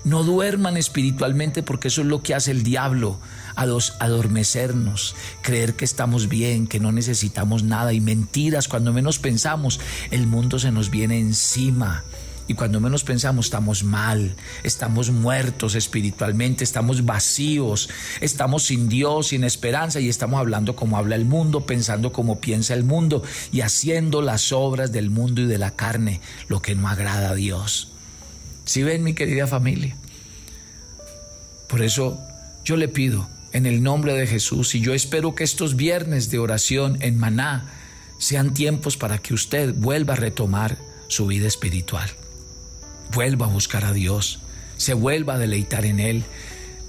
No 0.03 0.23
duerman 0.23 0.77
espiritualmente 0.77 1.63
porque 1.63 1.89
eso 1.89 2.01
es 2.01 2.07
lo 2.07 2.21
que 2.21 2.35
hace 2.35 2.51
el 2.51 2.63
diablo, 2.63 3.19
adormecernos, 3.55 5.15
creer 5.41 5.75
que 5.75 5.85
estamos 5.85 6.29
bien, 6.29 6.67
que 6.67 6.79
no 6.79 6.91
necesitamos 6.91 7.63
nada 7.63 7.93
y 7.93 8.01
mentiras. 8.01 8.67
Cuando 8.67 8.93
menos 8.93 9.19
pensamos, 9.19 9.79
el 10.11 10.27
mundo 10.27 10.59
se 10.59 10.71
nos 10.71 10.89
viene 10.89 11.19
encima. 11.19 12.03
Y 12.49 12.53
cuando 12.53 12.79
menos 12.79 13.03
pensamos, 13.03 13.47
estamos 13.47 13.83
mal, 13.83 14.35
estamos 14.63 15.11
muertos 15.11 15.75
espiritualmente, 15.75 16.63
estamos 16.63 17.03
vacíos, 17.03 17.89
estamos 18.21 18.63
sin 18.63 18.87
Dios, 18.87 19.27
sin 19.27 19.43
esperanza 19.43 19.99
y 19.99 20.07
estamos 20.07 20.39
hablando 20.39 20.73
como 20.73 20.97
habla 20.97 21.15
el 21.15 21.25
mundo, 21.25 21.65
pensando 21.65 22.13
como 22.13 22.39
piensa 22.39 22.73
el 22.73 22.85
mundo 22.85 23.21
y 23.51 23.61
haciendo 23.61 24.21
las 24.21 24.53
obras 24.53 24.93
del 24.93 25.09
mundo 25.09 25.41
y 25.41 25.45
de 25.45 25.57
la 25.57 25.71
carne, 25.71 26.21
lo 26.47 26.61
que 26.61 26.73
no 26.73 26.87
agrada 26.87 27.31
a 27.31 27.35
Dios. 27.35 27.91
Si 28.67 28.83
ven, 28.83 29.01
mi 29.01 29.13
querida 29.13 29.47
familia. 29.47 29.95
Por 31.67 31.81
eso 31.81 32.21
yo 32.65 32.75
le 32.75 32.89
pido 32.89 33.27
en 33.53 33.65
el 33.65 33.81
nombre 33.81 34.13
de 34.13 34.27
Jesús 34.27 34.75
y 34.75 34.81
yo 34.81 34.93
espero 34.93 35.35
que 35.35 35.45
estos 35.45 35.77
viernes 35.77 36.29
de 36.29 36.39
oración 36.39 36.97
en 37.01 37.17
Maná 37.17 37.73
sean 38.19 38.53
tiempos 38.53 38.97
para 38.97 39.19
que 39.19 39.33
usted 39.33 39.73
vuelva 39.73 40.15
a 40.15 40.17
retomar 40.17 40.77
su 41.07 41.27
vida 41.27 41.47
espiritual. 41.47 42.09
Vuelva 43.13 43.45
a 43.45 43.49
buscar 43.49 43.85
a 43.85 43.93
Dios, 43.93 44.39
se 44.75 44.93
vuelva 44.93 45.35
a 45.35 45.39
deleitar 45.39 45.85
en 45.85 46.01
Él, 46.01 46.25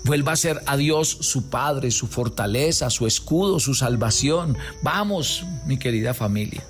vuelva 0.03 0.33
a 0.33 0.37
ser 0.37 0.61
a 0.67 0.77
Dios 0.77 1.09
su 1.21 1.49
Padre, 1.49 1.93
su 1.93 2.09
fortaleza, 2.09 2.91
su 2.91 3.07
escudo, 3.07 3.61
su 3.61 3.75
salvación. 3.75 4.59
Vamos, 4.83 5.47
mi 5.65 5.79
querida 5.79 6.13
familia. 6.13 6.65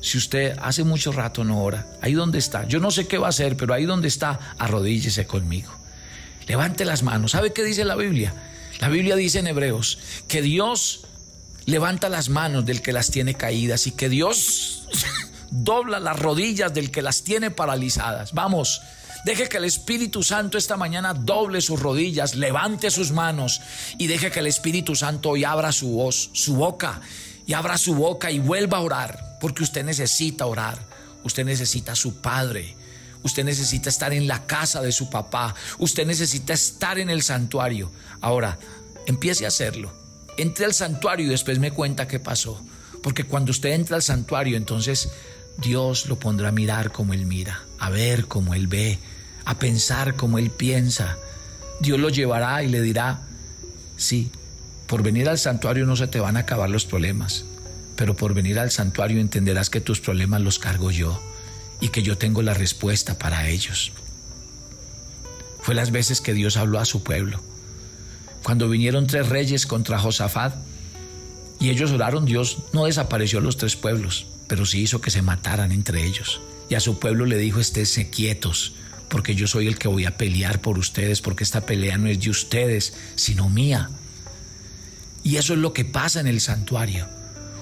Si 0.00 0.18
usted 0.18 0.56
hace 0.60 0.84
mucho 0.84 1.12
rato 1.12 1.44
no 1.44 1.62
ora, 1.62 1.86
ahí 2.00 2.14
donde 2.14 2.38
está, 2.38 2.66
yo 2.66 2.80
no 2.80 2.90
sé 2.90 3.06
qué 3.06 3.18
va 3.18 3.26
a 3.26 3.30
hacer, 3.30 3.56
pero 3.56 3.74
ahí 3.74 3.84
donde 3.84 4.08
está, 4.08 4.54
arrodíllese 4.58 5.26
conmigo. 5.26 5.72
Levante 6.46 6.84
las 6.84 7.02
manos. 7.02 7.32
¿Sabe 7.32 7.52
qué 7.52 7.62
dice 7.62 7.84
la 7.84 7.96
Biblia? 7.96 8.34
La 8.80 8.88
Biblia 8.88 9.14
dice 9.14 9.40
en 9.40 9.46
Hebreos 9.46 9.98
que 10.26 10.42
Dios 10.42 11.06
levanta 11.66 12.08
las 12.08 12.28
manos 12.28 12.64
del 12.64 12.82
que 12.82 12.92
las 12.92 13.10
tiene 13.10 13.34
caídas 13.34 13.86
y 13.86 13.92
que 13.92 14.08
Dios 14.08 14.88
dobla 15.50 16.00
las 16.00 16.18
rodillas 16.18 16.72
del 16.72 16.90
que 16.90 17.02
las 17.02 17.22
tiene 17.22 17.50
paralizadas. 17.50 18.32
Vamos. 18.32 18.80
Deje 19.24 19.50
que 19.50 19.58
el 19.58 19.64
Espíritu 19.64 20.22
Santo 20.22 20.56
esta 20.56 20.78
mañana 20.78 21.12
doble 21.12 21.60
sus 21.60 21.78
rodillas, 21.78 22.36
levante 22.36 22.90
sus 22.90 23.12
manos 23.12 23.60
y 23.98 24.06
deje 24.06 24.30
que 24.30 24.40
el 24.40 24.46
Espíritu 24.46 24.96
Santo 24.96 25.30
hoy 25.30 25.44
abra 25.44 25.72
su 25.72 25.90
voz, 25.90 26.30
su 26.32 26.56
boca, 26.56 27.02
y 27.46 27.52
abra 27.52 27.76
su 27.76 27.94
boca 27.94 28.30
y 28.30 28.38
vuelva 28.38 28.78
a 28.78 28.80
orar, 28.80 29.29
porque 29.40 29.62
usted 29.62 29.84
necesita 29.84 30.46
orar, 30.46 30.78
usted 31.24 31.44
necesita 31.44 31.92
a 31.92 31.96
su 31.96 32.20
Padre, 32.20 32.76
usted 33.22 33.44
necesita 33.44 33.88
estar 33.88 34.12
en 34.12 34.28
la 34.28 34.46
casa 34.46 34.82
de 34.82 34.92
su 34.92 35.10
papá, 35.10 35.54
usted 35.78 36.06
necesita 36.06 36.52
estar 36.52 36.98
en 36.98 37.10
el 37.10 37.22
santuario. 37.22 37.90
Ahora, 38.20 38.58
empiece 39.06 39.44
a 39.44 39.48
hacerlo. 39.48 39.92
Entre 40.36 40.64
al 40.64 40.74
santuario 40.74 41.26
y 41.26 41.30
después 41.30 41.58
me 41.58 41.72
cuenta 41.72 42.08
qué 42.08 42.20
pasó. 42.20 42.62
Porque 43.02 43.24
cuando 43.24 43.50
usted 43.50 43.70
entra 43.70 43.96
al 43.96 44.02
santuario, 44.02 44.56
entonces 44.56 45.10
Dios 45.58 46.06
lo 46.06 46.18
pondrá 46.18 46.48
a 46.48 46.52
mirar 46.52 46.92
como 46.92 47.12
Él 47.12 47.26
mira, 47.26 47.62
a 47.78 47.90
ver 47.90 48.26
como 48.26 48.54
Él 48.54 48.66
ve, 48.66 48.98
a 49.44 49.58
pensar 49.58 50.14
como 50.14 50.38
Él 50.38 50.50
piensa. 50.50 51.16
Dios 51.80 51.98
lo 51.98 52.10
llevará 52.10 52.62
y 52.62 52.68
le 52.68 52.82
dirá, 52.82 53.22
sí, 53.96 54.30
por 54.86 55.02
venir 55.02 55.28
al 55.28 55.38
santuario 55.38 55.86
no 55.86 55.96
se 55.96 56.08
te 56.08 56.20
van 56.20 56.36
a 56.36 56.40
acabar 56.40 56.68
los 56.68 56.84
problemas, 56.84 57.44
pero 58.00 58.16
por 58.16 58.32
venir 58.32 58.58
al 58.58 58.70
santuario 58.70 59.20
entenderás 59.20 59.68
que 59.68 59.82
tus 59.82 60.00
problemas 60.00 60.40
los 60.40 60.58
cargo 60.58 60.90
yo 60.90 61.20
y 61.82 61.90
que 61.90 62.02
yo 62.02 62.16
tengo 62.16 62.40
la 62.40 62.54
respuesta 62.54 63.18
para 63.18 63.46
ellos. 63.50 63.92
Fue 65.60 65.74
las 65.74 65.90
veces 65.90 66.22
que 66.22 66.32
Dios 66.32 66.56
habló 66.56 66.80
a 66.80 66.86
su 66.86 67.02
pueblo. 67.02 67.42
Cuando 68.42 68.70
vinieron 68.70 69.06
tres 69.06 69.28
reyes 69.28 69.66
contra 69.66 69.98
Josafat 69.98 70.54
y 71.60 71.68
ellos 71.68 71.92
oraron, 71.92 72.24
Dios 72.24 72.60
no 72.72 72.86
desapareció 72.86 73.42
los 73.42 73.58
tres 73.58 73.76
pueblos, 73.76 74.28
pero 74.46 74.64
sí 74.64 74.80
hizo 74.80 75.02
que 75.02 75.10
se 75.10 75.20
mataran 75.20 75.70
entre 75.70 76.02
ellos. 76.06 76.40
Y 76.70 76.76
a 76.76 76.80
su 76.80 76.98
pueblo 76.98 77.26
le 77.26 77.36
dijo, 77.36 77.60
esténse 77.60 78.08
quietos, 78.08 78.72
porque 79.10 79.34
yo 79.34 79.46
soy 79.46 79.66
el 79.66 79.76
que 79.76 79.88
voy 79.88 80.06
a 80.06 80.16
pelear 80.16 80.62
por 80.62 80.78
ustedes, 80.78 81.20
porque 81.20 81.44
esta 81.44 81.66
pelea 81.66 81.98
no 81.98 82.08
es 82.08 82.18
de 82.18 82.30
ustedes, 82.30 82.94
sino 83.16 83.50
mía. 83.50 83.90
Y 85.22 85.36
eso 85.36 85.52
es 85.52 85.58
lo 85.58 85.74
que 85.74 85.84
pasa 85.84 86.18
en 86.20 86.28
el 86.28 86.40
santuario. 86.40 87.19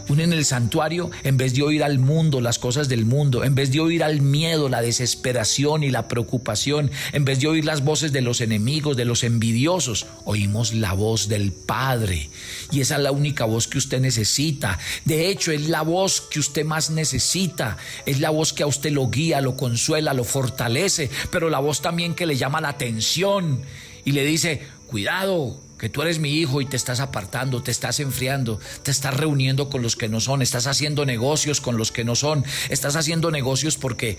Uno 0.09 0.23
en 0.23 0.33
el 0.33 0.45
santuario, 0.45 1.11
en 1.23 1.37
vez 1.37 1.55
de 1.55 1.63
oír 1.63 1.85
al 1.85 1.99
mundo, 1.99 2.41
las 2.41 2.59
cosas 2.59 2.89
del 2.89 3.05
mundo, 3.05 3.45
en 3.45 3.55
vez 3.55 3.71
de 3.71 3.81
oír 3.81 4.03
al 4.03 4.23
miedo, 4.23 4.69
la 4.69 4.81
desesperación 4.81 5.83
y 5.83 5.91
la 5.91 6.09
preocupación, 6.09 6.91
en 7.13 7.25
vez 7.25 7.41
de 7.41 7.49
oír 7.49 7.65
las 7.65 7.85
voces 7.85 8.13
de 8.13 8.23
los 8.23 8.41
enemigos, 8.41 8.97
de 8.97 9.05
los 9.05 9.23
envidiosos, 9.23 10.07
oímos 10.25 10.73
la 10.73 10.95
voz 10.95 11.29
del 11.29 11.53
Padre. 11.53 12.31
Y 12.71 12.81
esa 12.81 12.97
es 12.97 13.03
la 13.03 13.13
única 13.13 13.45
voz 13.45 13.69
que 13.69 13.79
usted 13.79 14.01
necesita. 14.01 14.79
De 15.05 15.29
hecho, 15.29 15.53
es 15.53 15.69
la 15.69 15.83
voz 15.83 16.23
que 16.23 16.41
usted 16.41 16.65
más 16.65 16.91
necesita. 16.91 17.77
Es 18.07 18.21
la 18.21 18.31
voz 18.31 18.53
que 18.53 18.63
a 18.63 18.67
usted 18.67 18.93
lo 18.93 19.09
guía, 19.09 19.41
lo 19.41 19.57
consuela, 19.57 20.15
lo 20.15 20.25
fortalece, 20.25 21.11
pero 21.31 21.51
la 21.51 21.59
voz 21.59 21.83
también 21.83 22.15
que 22.15 22.27
le 22.27 22.37
llama 22.37 22.61
la 22.61 22.71
atención 22.71 23.61
y 24.05 24.13
le 24.13 24.25
dice, 24.25 24.63
cuidado, 24.87 25.61
que 25.79 25.89
tú 25.89 26.03
eres 26.03 26.19
mi 26.19 26.31
hijo 26.31 26.61
y 26.61 26.67
te 26.67 26.77
estás 26.77 27.01
apartando, 27.01 27.63
te 27.63 27.71
estás 27.71 28.01
enfriando, 28.01 28.59
te 28.83 28.91
estás 28.91 29.15
reuniendo 29.15 29.71
con 29.71 29.83
los 29.83 29.97
que 29.97 30.09
no 30.09 30.21
son, 30.21 30.43
estás 30.43 30.67
haciendo 30.67 31.07
negocios 31.07 31.61
con 31.61 31.77
los 31.77 31.93
que 31.93 32.05
no 32.05 32.17
son, 32.17 32.45
estás 32.69 32.97
haciendo 32.97 33.31
negocios 33.31 33.77
porque 33.77 34.19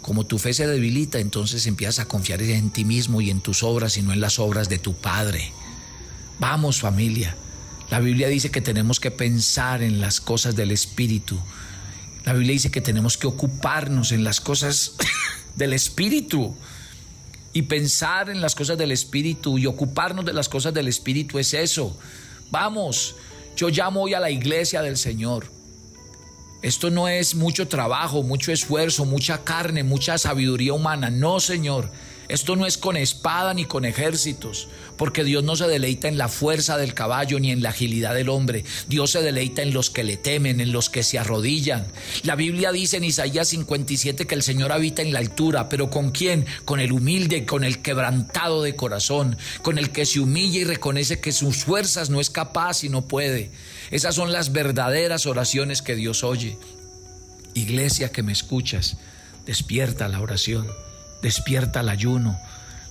como 0.00 0.26
tu 0.26 0.38
fe 0.38 0.52
se 0.52 0.66
debilita, 0.66 1.18
entonces 1.18 1.66
empiezas 1.66 1.98
a 1.98 2.08
confiar 2.08 2.42
en 2.42 2.70
ti 2.70 2.84
mismo 2.84 3.20
y 3.20 3.30
en 3.30 3.40
tus 3.40 3.62
obras 3.62 3.96
y 3.96 4.02
no 4.02 4.12
en 4.12 4.20
las 4.20 4.38
obras 4.38 4.68
de 4.68 4.78
tu 4.78 4.94
Padre. 4.94 5.52
Vamos 6.38 6.80
familia, 6.80 7.36
la 7.90 8.00
Biblia 8.00 8.28
dice 8.28 8.50
que 8.50 8.60
tenemos 8.60 8.98
que 8.98 9.10
pensar 9.10 9.82
en 9.82 10.00
las 10.00 10.20
cosas 10.20 10.56
del 10.56 10.70
Espíritu. 10.70 11.38
La 12.24 12.32
Biblia 12.32 12.52
dice 12.52 12.70
que 12.70 12.80
tenemos 12.80 13.18
que 13.18 13.26
ocuparnos 13.26 14.12
en 14.12 14.24
las 14.24 14.40
cosas 14.40 14.96
del 15.56 15.72
Espíritu. 15.72 16.56
Y 17.54 17.62
pensar 17.62 18.28
en 18.28 18.42
las 18.42 18.54
cosas 18.54 18.76
del 18.76 18.92
Espíritu 18.92 19.56
y 19.56 19.64
ocuparnos 19.64 20.26
de 20.26 20.34
las 20.34 20.50
cosas 20.50 20.74
del 20.74 20.88
Espíritu 20.88 21.38
es 21.38 21.54
eso. 21.54 21.96
Vamos, 22.50 23.14
yo 23.56 23.70
llamo 23.70 24.02
hoy 24.02 24.12
a 24.12 24.20
la 24.20 24.30
iglesia 24.30 24.82
del 24.82 24.98
Señor. 24.98 25.46
Esto 26.60 26.90
no 26.90 27.08
es 27.08 27.34
mucho 27.34 27.68
trabajo, 27.68 28.22
mucho 28.22 28.50
esfuerzo, 28.50 29.04
mucha 29.04 29.44
carne, 29.44 29.84
mucha 29.84 30.18
sabiduría 30.18 30.72
humana. 30.72 31.10
No, 31.10 31.38
Señor. 31.38 31.90
Esto 32.28 32.56
no 32.56 32.64
es 32.64 32.78
con 32.78 32.96
espada 32.96 33.52
ni 33.52 33.66
con 33.66 33.84
ejércitos, 33.84 34.68
porque 34.96 35.24
Dios 35.24 35.44
no 35.44 35.56
se 35.56 35.66
deleita 35.66 36.08
en 36.08 36.16
la 36.16 36.28
fuerza 36.28 36.78
del 36.78 36.94
caballo 36.94 37.38
ni 37.38 37.50
en 37.50 37.62
la 37.62 37.70
agilidad 37.70 38.14
del 38.14 38.30
hombre. 38.30 38.64
Dios 38.88 39.10
se 39.10 39.20
deleita 39.20 39.60
en 39.60 39.74
los 39.74 39.90
que 39.90 40.04
le 40.04 40.16
temen, 40.16 40.60
en 40.60 40.72
los 40.72 40.88
que 40.88 41.02
se 41.02 41.18
arrodillan. 41.18 41.86
La 42.22 42.34
Biblia 42.34 42.72
dice 42.72 42.96
en 42.96 43.04
Isaías 43.04 43.48
57 43.48 44.26
que 44.26 44.34
el 44.34 44.42
Señor 44.42 44.72
habita 44.72 45.02
en 45.02 45.12
la 45.12 45.18
altura, 45.18 45.68
pero 45.68 45.90
¿con 45.90 46.12
quién? 46.12 46.46
Con 46.64 46.80
el 46.80 46.92
humilde, 46.92 47.44
con 47.44 47.62
el 47.62 47.82
quebrantado 47.82 48.62
de 48.62 48.74
corazón, 48.74 49.36
con 49.60 49.78
el 49.78 49.90
que 49.90 50.06
se 50.06 50.20
humilla 50.20 50.60
y 50.60 50.64
reconoce 50.64 51.20
que 51.20 51.32
sus 51.32 51.64
fuerzas 51.64 52.08
no 52.08 52.20
es 52.20 52.30
capaz 52.30 52.84
y 52.84 52.88
no 52.88 53.06
puede. 53.06 53.50
Esas 53.90 54.14
son 54.14 54.32
las 54.32 54.52
verdaderas 54.52 55.26
oraciones 55.26 55.82
que 55.82 55.94
Dios 55.94 56.24
oye. 56.24 56.56
Iglesia 57.52 58.10
que 58.10 58.22
me 58.22 58.32
escuchas, 58.32 58.96
despierta 59.44 60.08
la 60.08 60.20
oración 60.20 60.66
despierta 61.24 61.80
al 61.80 61.88
ayuno, 61.88 62.38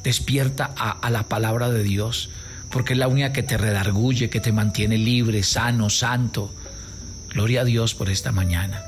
despierta 0.03 0.73
a, 0.75 1.07
la 1.11 1.21
palabra 1.21 1.69
de 1.69 1.83
Dios, 1.83 2.31
porque 2.71 2.93
es 2.93 2.99
la 2.99 3.07
única 3.07 3.31
que 3.31 3.43
te 3.43 3.59
redarguye, 3.59 4.31
que 4.31 4.39
te 4.39 4.51
mantiene 4.51 4.97
libre, 4.97 5.43
sano, 5.43 5.91
santo. 5.91 6.51
Gloria 7.29 7.61
a 7.61 7.63
Dios 7.63 7.93
por 7.93 8.09
esta 8.09 8.31
mañana. 8.31 8.81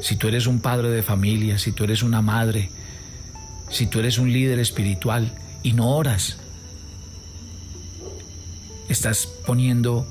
Si 0.00 0.16
tú 0.16 0.26
eres 0.26 0.48
un 0.48 0.58
padre 0.58 0.90
de 0.90 1.04
familia, 1.04 1.58
si 1.58 1.70
tú 1.70 1.84
eres 1.84 2.02
una 2.02 2.22
madre, 2.22 2.70
si 3.70 3.86
tú 3.86 4.00
eres 4.00 4.18
un 4.18 4.32
líder 4.32 4.58
espiritual 4.58 5.30
y 5.62 5.72
no 5.72 5.90
oras, 5.90 6.36
estás 8.88 9.28
poniendo 9.46 10.08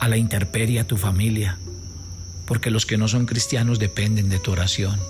a 0.00 0.06
la 0.06 0.18
intemperie 0.18 0.80
a 0.80 0.86
tu 0.86 0.98
familia, 0.98 1.56
porque 2.44 2.70
los 2.70 2.84
que 2.84 2.98
no 2.98 3.08
son 3.08 3.24
cristianos 3.24 3.78
dependen 3.78 4.28
de 4.28 4.38
tu 4.38 4.52
oración 4.52 5.00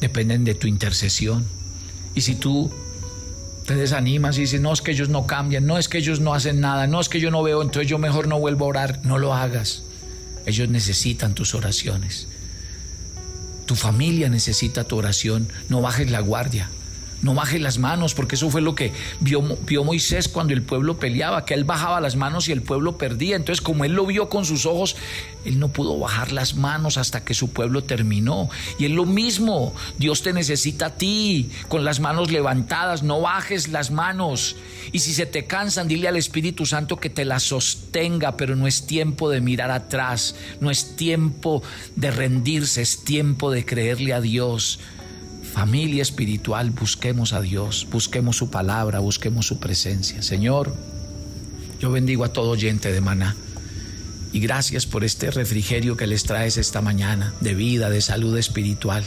dependen 0.00 0.44
de 0.44 0.54
tu 0.54 0.66
intercesión. 0.66 1.44
Y 2.14 2.22
si 2.22 2.34
tú 2.34 2.70
te 3.66 3.74
desanimas 3.76 4.38
y 4.38 4.42
dices, 4.42 4.60
no 4.60 4.72
es 4.72 4.80
que 4.80 4.92
ellos 4.92 5.08
no 5.08 5.26
cambian, 5.26 5.66
no 5.66 5.78
es 5.78 5.88
que 5.88 5.98
ellos 5.98 6.20
no 6.20 6.34
hacen 6.34 6.60
nada, 6.60 6.86
no 6.86 7.00
es 7.00 7.08
que 7.08 7.20
yo 7.20 7.30
no 7.30 7.42
veo, 7.42 7.62
entonces 7.62 7.88
yo 7.88 7.98
mejor 7.98 8.26
no 8.26 8.38
vuelvo 8.38 8.64
a 8.64 8.68
orar, 8.68 9.00
no 9.04 9.18
lo 9.18 9.34
hagas. 9.34 9.82
Ellos 10.46 10.68
necesitan 10.70 11.34
tus 11.34 11.54
oraciones. 11.54 12.28
Tu 13.66 13.74
familia 13.74 14.30
necesita 14.30 14.84
tu 14.84 14.96
oración, 14.96 15.48
no 15.68 15.82
bajes 15.82 16.10
la 16.10 16.20
guardia. 16.20 16.70
No 17.20 17.34
baje 17.34 17.58
las 17.58 17.78
manos, 17.78 18.14
porque 18.14 18.36
eso 18.36 18.48
fue 18.48 18.60
lo 18.60 18.74
que 18.74 18.92
vio, 19.20 19.42
vio, 19.66 19.82
Moisés 19.82 20.28
cuando 20.28 20.52
el 20.52 20.62
pueblo 20.62 20.98
peleaba, 20.98 21.44
que 21.44 21.54
él 21.54 21.64
bajaba 21.64 22.00
las 22.00 22.14
manos 22.14 22.48
y 22.48 22.52
el 22.52 22.62
pueblo 22.62 22.96
perdía. 22.96 23.34
Entonces, 23.34 23.60
como 23.60 23.84
él 23.84 23.92
lo 23.92 24.06
vio 24.06 24.28
con 24.28 24.44
sus 24.44 24.66
ojos, 24.66 24.96
él 25.44 25.58
no 25.58 25.68
pudo 25.68 25.98
bajar 25.98 26.30
las 26.30 26.54
manos 26.54 26.96
hasta 26.96 27.24
que 27.24 27.34
su 27.34 27.50
pueblo 27.50 27.82
terminó. 27.82 28.48
Y 28.78 28.84
es 28.84 28.90
lo 28.92 29.04
mismo, 29.04 29.74
Dios 29.98 30.22
te 30.22 30.32
necesita 30.32 30.86
a 30.86 30.94
ti, 30.94 31.50
con 31.68 31.84
las 31.84 31.98
manos 31.98 32.30
levantadas, 32.30 33.02
no 33.02 33.20
bajes 33.20 33.68
las 33.68 33.90
manos. 33.90 34.56
Y 34.92 35.00
si 35.00 35.12
se 35.12 35.26
te 35.26 35.46
cansan, 35.46 35.88
dile 35.88 36.08
al 36.08 36.16
Espíritu 36.16 36.66
Santo 36.66 36.98
que 36.98 37.10
te 37.10 37.24
las 37.24 37.42
sostenga, 37.42 38.36
pero 38.36 38.54
no 38.54 38.66
es 38.66 38.86
tiempo 38.86 39.28
de 39.28 39.40
mirar 39.40 39.70
atrás, 39.70 40.36
no 40.60 40.70
es 40.70 40.96
tiempo 40.96 41.62
de 41.96 42.10
rendirse, 42.10 42.82
es 42.82 43.04
tiempo 43.04 43.50
de 43.50 43.64
creerle 43.64 44.12
a 44.12 44.20
Dios 44.20 44.78
familia 45.48 46.02
espiritual, 46.02 46.70
busquemos 46.70 47.32
a 47.32 47.40
Dios, 47.40 47.86
busquemos 47.90 48.36
su 48.36 48.50
palabra, 48.50 49.00
busquemos 49.00 49.46
su 49.46 49.58
presencia. 49.58 50.22
Señor, 50.22 50.74
yo 51.80 51.90
bendigo 51.90 52.24
a 52.24 52.32
todo 52.32 52.50
oyente 52.50 52.92
de 52.92 53.00
maná. 53.00 53.34
Y 54.32 54.40
gracias 54.40 54.86
por 54.86 55.04
este 55.04 55.30
refrigerio 55.30 55.96
que 55.96 56.06
les 56.06 56.24
traes 56.24 56.58
esta 56.58 56.82
mañana, 56.82 57.32
de 57.40 57.54
vida, 57.54 57.88
de 57.90 58.00
salud 58.00 58.36
espiritual. 58.36 59.02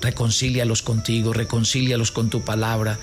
Reconcílialos 0.00 0.82
contigo, 0.82 1.32
reconcílialos 1.32 2.12
con 2.12 2.30
tu 2.30 2.42
palabra. 2.42 2.98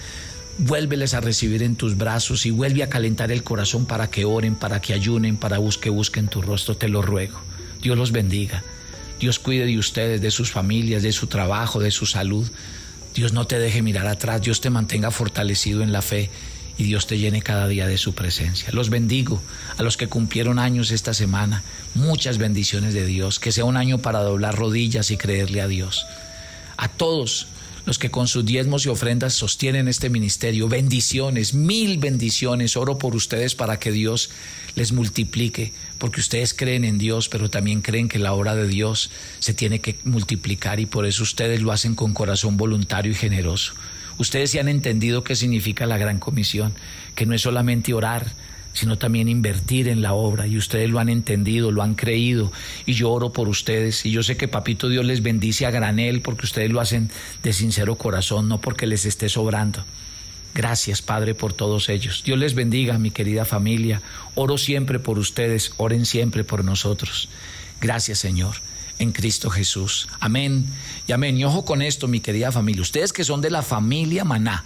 Vuélveles 0.60 1.14
a 1.14 1.22
recibir 1.22 1.64
en 1.64 1.76
tus 1.76 1.98
brazos 1.98 2.46
y 2.46 2.52
vuelve 2.52 2.84
a 2.84 2.90
calentar 2.90 3.32
el 3.32 3.44
corazón 3.44 3.86
para 3.86 4.10
que 4.10 4.26
oren, 4.26 4.56
para 4.56 4.80
que 4.82 4.94
ayunen, 4.94 5.38
para 5.38 5.58
que 5.82 5.90
busquen 5.90 6.28
tu 6.28 6.42
rostro. 6.42 6.78
Te 6.78 6.88
lo 6.88 7.02
ruego. 7.02 7.40
Dios 7.82 7.98
los 7.98 8.12
bendiga. 8.12 8.64
Dios 9.20 9.40
cuide 9.40 9.66
de 9.66 9.78
ustedes, 9.78 10.22
de 10.22 10.32
sus 10.32 10.52
familias, 10.52 11.04
de 11.04 11.12
su 11.12 11.28
trabajo, 11.28 11.80
de 11.80 11.92
su 11.92 12.06
salud. 12.06 12.48
Dios 13.16 13.34
no 13.34 13.46
te 13.48 13.58
deje 13.58 13.82
mirar 13.82 14.08
atrás, 14.08 14.42
Dios 14.42 14.62
te 14.62 14.70
mantenga 14.70 15.10
fortalecido 15.12 15.82
en 15.82 15.92
la 15.92 16.02
fe 16.02 16.30
y 16.78 16.84
Dios 16.84 17.08
te 17.08 17.18
llene 17.18 17.42
cada 17.42 17.68
día 17.68 17.88
de 17.88 17.98
su 17.98 18.14
presencia. 18.14 18.70
Los 18.72 18.90
bendigo 18.90 19.42
a 19.78 19.84
los 19.84 19.98
que 19.98 20.08
cumplieron 20.08 20.60
años 20.60 20.92
esta 20.92 21.14
semana. 21.14 21.64
Muchas 21.96 22.38
bendiciones 22.38 22.94
de 22.94 23.06
Dios. 23.06 23.40
Que 23.40 23.52
sea 23.52 23.66
un 23.66 23.78
año 23.78 23.98
para 23.98 24.20
doblar 24.20 24.56
rodillas 24.56 25.10
y 25.10 25.18
creerle 25.18 25.62
a 25.62 25.68
Dios. 25.68 26.06
A 26.78 26.88
todos 26.88 27.48
los 27.88 27.98
que 28.00 28.12
con 28.12 28.28
sus 28.28 28.46
diezmos 28.46 28.86
y 28.86 28.90
ofrendas 28.90 29.34
sostienen 29.34 29.88
este 29.88 30.10
ministerio. 30.10 30.68
Bendiciones, 30.68 31.54
mil 31.54 32.00
bendiciones. 32.00 32.76
Oro 32.76 32.98
por 32.98 33.16
ustedes 33.16 33.56
para 33.56 33.80
que 33.80 33.94
Dios 33.94 34.30
les 34.76 34.92
multiplique, 34.92 35.72
porque 35.98 36.20
ustedes 36.20 36.54
creen 36.54 36.84
en 36.84 36.98
Dios, 36.98 37.30
pero 37.30 37.50
también 37.50 37.82
creen 37.82 38.10
que 38.10 38.20
la 38.20 38.34
obra 38.34 38.56
de 38.56 38.68
Dios 38.68 39.10
se 39.40 39.54
tiene 39.54 39.80
que 39.80 39.96
multiplicar 40.04 40.82
y 40.82 40.86
por 40.86 41.06
eso 41.06 41.24
ustedes 41.24 41.62
lo 41.62 41.72
hacen 41.72 41.96
con 41.96 42.14
corazón 42.14 42.58
voluntario 42.58 43.14
y 43.14 43.16
generoso. 43.16 43.74
Ustedes 44.18 44.52
se 44.52 44.60
han 44.60 44.68
entendido 44.68 45.24
qué 45.24 45.38
significa 45.38 45.86
la 45.86 45.98
gran 45.98 46.20
comisión, 46.20 46.74
que 47.16 47.26
no 47.26 47.36
es 47.36 47.42
solamente 47.42 47.94
orar, 47.94 48.34
sino 48.78 48.98
también 48.98 49.28
invertir 49.28 49.88
en 49.88 50.02
la 50.02 50.14
obra. 50.14 50.48
Y 50.48 50.58
ustedes 50.58 50.90
lo 50.90 51.00
han 51.00 51.10
entendido, 51.10 51.72
lo 51.72 51.82
han 51.82 51.96
creído. 51.96 52.52
Y 52.86 52.94
yo 52.94 53.12
oro 53.12 53.34
por 53.34 53.50
ustedes. 53.50 54.06
Y 54.06 54.12
yo 54.12 54.24
sé 54.24 54.38
que 54.38 54.48
Papito 54.48 54.88
Dios 54.88 55.04
les 55.04 55.24
bendice 55.24 55.66
a 55.66 55.72
granel 55.72 56.22
porque 56.22 56.46
ustedes 56.46 56.72
lo 56.72 56.80
hacen 56.80 57.10
de 57.44 57.54
sincero 57.54 57.96
corazón, 57.96 58.48
no 58.48 58.62
porque 58.62 58.86
les 58.86 59.06
esté 59.06 59.30
sobrando. 59.30 59.84
Gracias, 60.54 61.02
Padre, 61.02 61.36
por 61.36 61.54
todos 61.54 61.90
ellos. 61.90 62.24
Dios 62.24 62.40
les 62.40 62.56
bendiga, 62.56 62.98
mi 62.98 63.12
querida 63.12 63.46
familia. 63.46 64.02
Oro 64.36 64.58
siempre 64.58 65.00
por 65.00 65.20
ustedes, 65.20 65.74
oren 65.78 66.06
siempre 66.06 66.44
por 66.44 66.64
nosotros. 66.64 67.30
Gracias, 67.82 68.20
Señor, 68.20 68.56
en 69.00 69.12
Cristo 69.12 69.50
Jesús. 69.50 70.08
Amén 70.20 70.66
y 71.08 71.12
amén. 71.12 71.38
Y 71.38 71.46
ojo 71.46 71.66
con 71.66 71.82
esto, 71.82 72.08
mi 72.08 72.22
querida 72.22 72.52
familia. 72.52 72.82
Ustedes 72.82 73.14
que 73.14 73.24
son 73.24 73.42
de 73.42 73.52
la 73.52 73.62
familia 73.62 74.24
Maná, 74.24 74.66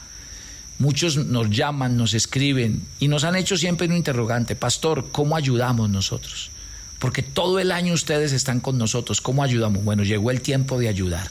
Muchos 0.82 1.16
nos 1.16 1.52
llaman, 1.52 1.96
nos 1.96 2.16
escriben 2.16 2.82
y 3.00 3.08
nos 3.08 3.24
han 3.24 3.36
hecho 3.36 3.56
siempre 3.56 3.86
un 3.86 3.96
interrogante, 3.96 4.56
pastor, 4.56 5.10
¿cómo 5.12 5.36
ayudamos 5.36 5.92
nosotros? 5.92 6.50
Porque 6.98 7.22
todo 7.22 7.60
el 7.60 7.72
año 7.72 7.94
ustedes 7.94 8.32
están 8.32 8.60
con 8.60 8.80
nosotros, 8.80 9.22
¿cómo 9.22 9.44
ayudamos? 9.44 9.84
Bueno, 9.84 10.02
llegó 10.02 10.32
el 10.32 10.42
tiempo 10.42 10.80
de 10.80 10.90
ayudar. 10.90 11.30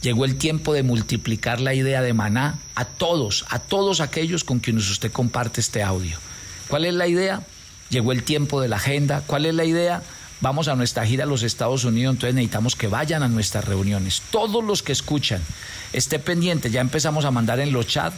Llegó 0.00 0.24
el 0.24 0.36
tiempo 0.36 0.72
de 0.72 0.84
multiplicar 0.84 1.60
la 1.60 1.74
idea 1.74 2.00
de 2.00 2.14
maná 2.14 2.60
a 2.76 2.86
todos, 2.86 3.44
a 3.50 3.58
todos 3.58 4.00
aquellos 4.00 4.42
con 4.42 4.58
quienes 4.58 4.88
usted 4.88 5.12
comparte 5.12 5.60
este 5.60 5.82
audio. 5.82 6.16
¿Cuál 6.68 6.86
es 6.86 6.94
la 6.94 7.08
idea? 7.08 7.42
Llegó 7.90 8.12
el 8.12 8.22
tiempo 8.22 8.58
de 8.62 8.68
la 8.68 8.76
agenda. 8.76 9.22
¿Cuál 9.26 9.44
es 9.44 9.54
la 9.54 9.66
idea? 9.66 10.02
Vamos 10.40 10.66
a 10.66 10.76
nuestra 10.76 11.04
gira 11.04 11.24
a 11.24 11.26
los 11.26 11.42
Estados 11.42 11.84
Unidos, 11.84 12.14
entonces 12.14 12.34
necesitamos 12.34 12.74
que 12.74 12.86
vayan 12.86 13.22
a 13.22 13.28
nuestras 13.28 13.66
reuniones. 13.66 14.22
Todos 14.30 14.64
los 14.64 14.82
que 14.82 14.92
escuchan, 14.92 15.42
esté 15.92 16.18
pendiente, 16.18 16.70
ya 16.70 16.80
empezamos 16.80 17.26
a 17.26 17.30
mandar 17.30 17.60
en 17.60 17.70
los 17.70 17.86
chats 17.86 18.16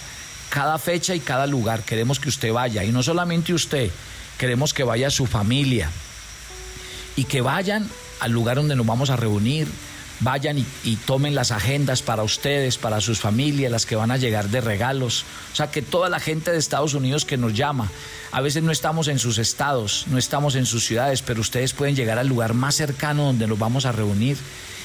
cada 0.50 0.78
fecha 0.78 1.14
y 1.14 1.20
cada 1.20 1.46
lugar. 1.46 1.82
Queremos 1.82 2.20
que 2.20 2.28
usted 2.28 2.52
vaya. 2.52 2.84
Y 2.84 2.92
no 2.92 3.02
solamente 3.02 3.54
usted, 3.54 3.90
queremos 4.36 4.74
que 4.74 4.84
vaya 4.84 5.08
su 5.08 5.26
familia. 5.26 5.88
Y 7.16 7.24
que 7.24 7.40
vayan 7.40 7.88
al 8.18 8.32
lugar 8.32 8.56
donde 8.56 8.76
nos 8.76 8.86
vamos 8.86 9.08
a 9.08 9.16
reunir. 9.16 9.68
Vayan 10.22 10.58
y, 10.58 10.96
tomen 11.06 11.34
las 11.34 11.50
agendas 11.50 12.02
para 12.02 12.22
ustedes, 12.22 12.76
para 12.76 13.00
sus 13.00 13.20
familias, 13.20 13.72
las 13.72 13.86
que 13.86 13.96
van 13.96 14.10
a 14.10 14.18
llegar 14.18 14.50
de 14.50 14.60
regalos. 14.60 15.24
O 15.50 15.56
sea, 15.56 15.70
que 15.70 15.80
toda 15.80 16.10
la 16.10 16.20
gente 16.20 16.52
de 16.52 16.58
Estados 16.58 16.92
Unidos 16.92 17.24
que 17.24 17.38
nos 17.38 17.54
llama, 17.54 17.90
a 18.30 18.42
veces 18.42 18.62
no 18.62 18.70
estamos 18.70 19.08
en 19.08 19.18
sus 19.18 19.38
estados, 19.38 20.04
no 20.08 20.18
estamos 20.18 20.56
en 20.56 20.66
sus 20.66 20.84
ciudades, 20.84 21.22
pero 21.22 21.40
ustedes 21.40 21.72
pueden 21.72 21.96
llegar 21.96 22.18
al 22.18 22.28
lugar 22.28 22.52
más 22.52 22.74
cercano 22.74 23.24
donde 23.24 23.46
nos 23.46 23.58
vamos 23.58 23.86
a 23.86 23.92
reunir. 23.92 24.36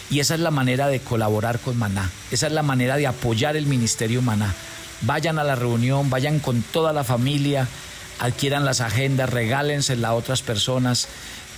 Y 0.10 0.22
esa 0.22 0.36
es 0.36 0.40
la 0.40 0.52
manera 0.52 0.88
de 0.88 1.02
colaborar 1.02 1.60
con 1.60 1.78
Maná. 1.78 2.10
Esa 2.32 2.48
es 2.48 2.54
la 2.54 2.64
manera 2.64 2.96
de 2.96 3.08
apoyar 3.08 3.58
el 3.58 3.66
Ministerio 3.66 4.22
Maná 4.22 4.56
vayan 5.02 5.40
a 5.40 5.44
la 5.44 5.56
reunión, 5.56 6.10
vayan 6.10 6.40
con 6.40 6.62
toda 6.62 6.94
la 6.94 7.04
familia, 7.04 7.68
adquieran 8.20 8.66
las 8.66 8.82
agendas, 8.82 9.30
regálensela 9.30 10.10
a 10.10 10.14
otras 10.14 10.42
personas, 10.42 11.08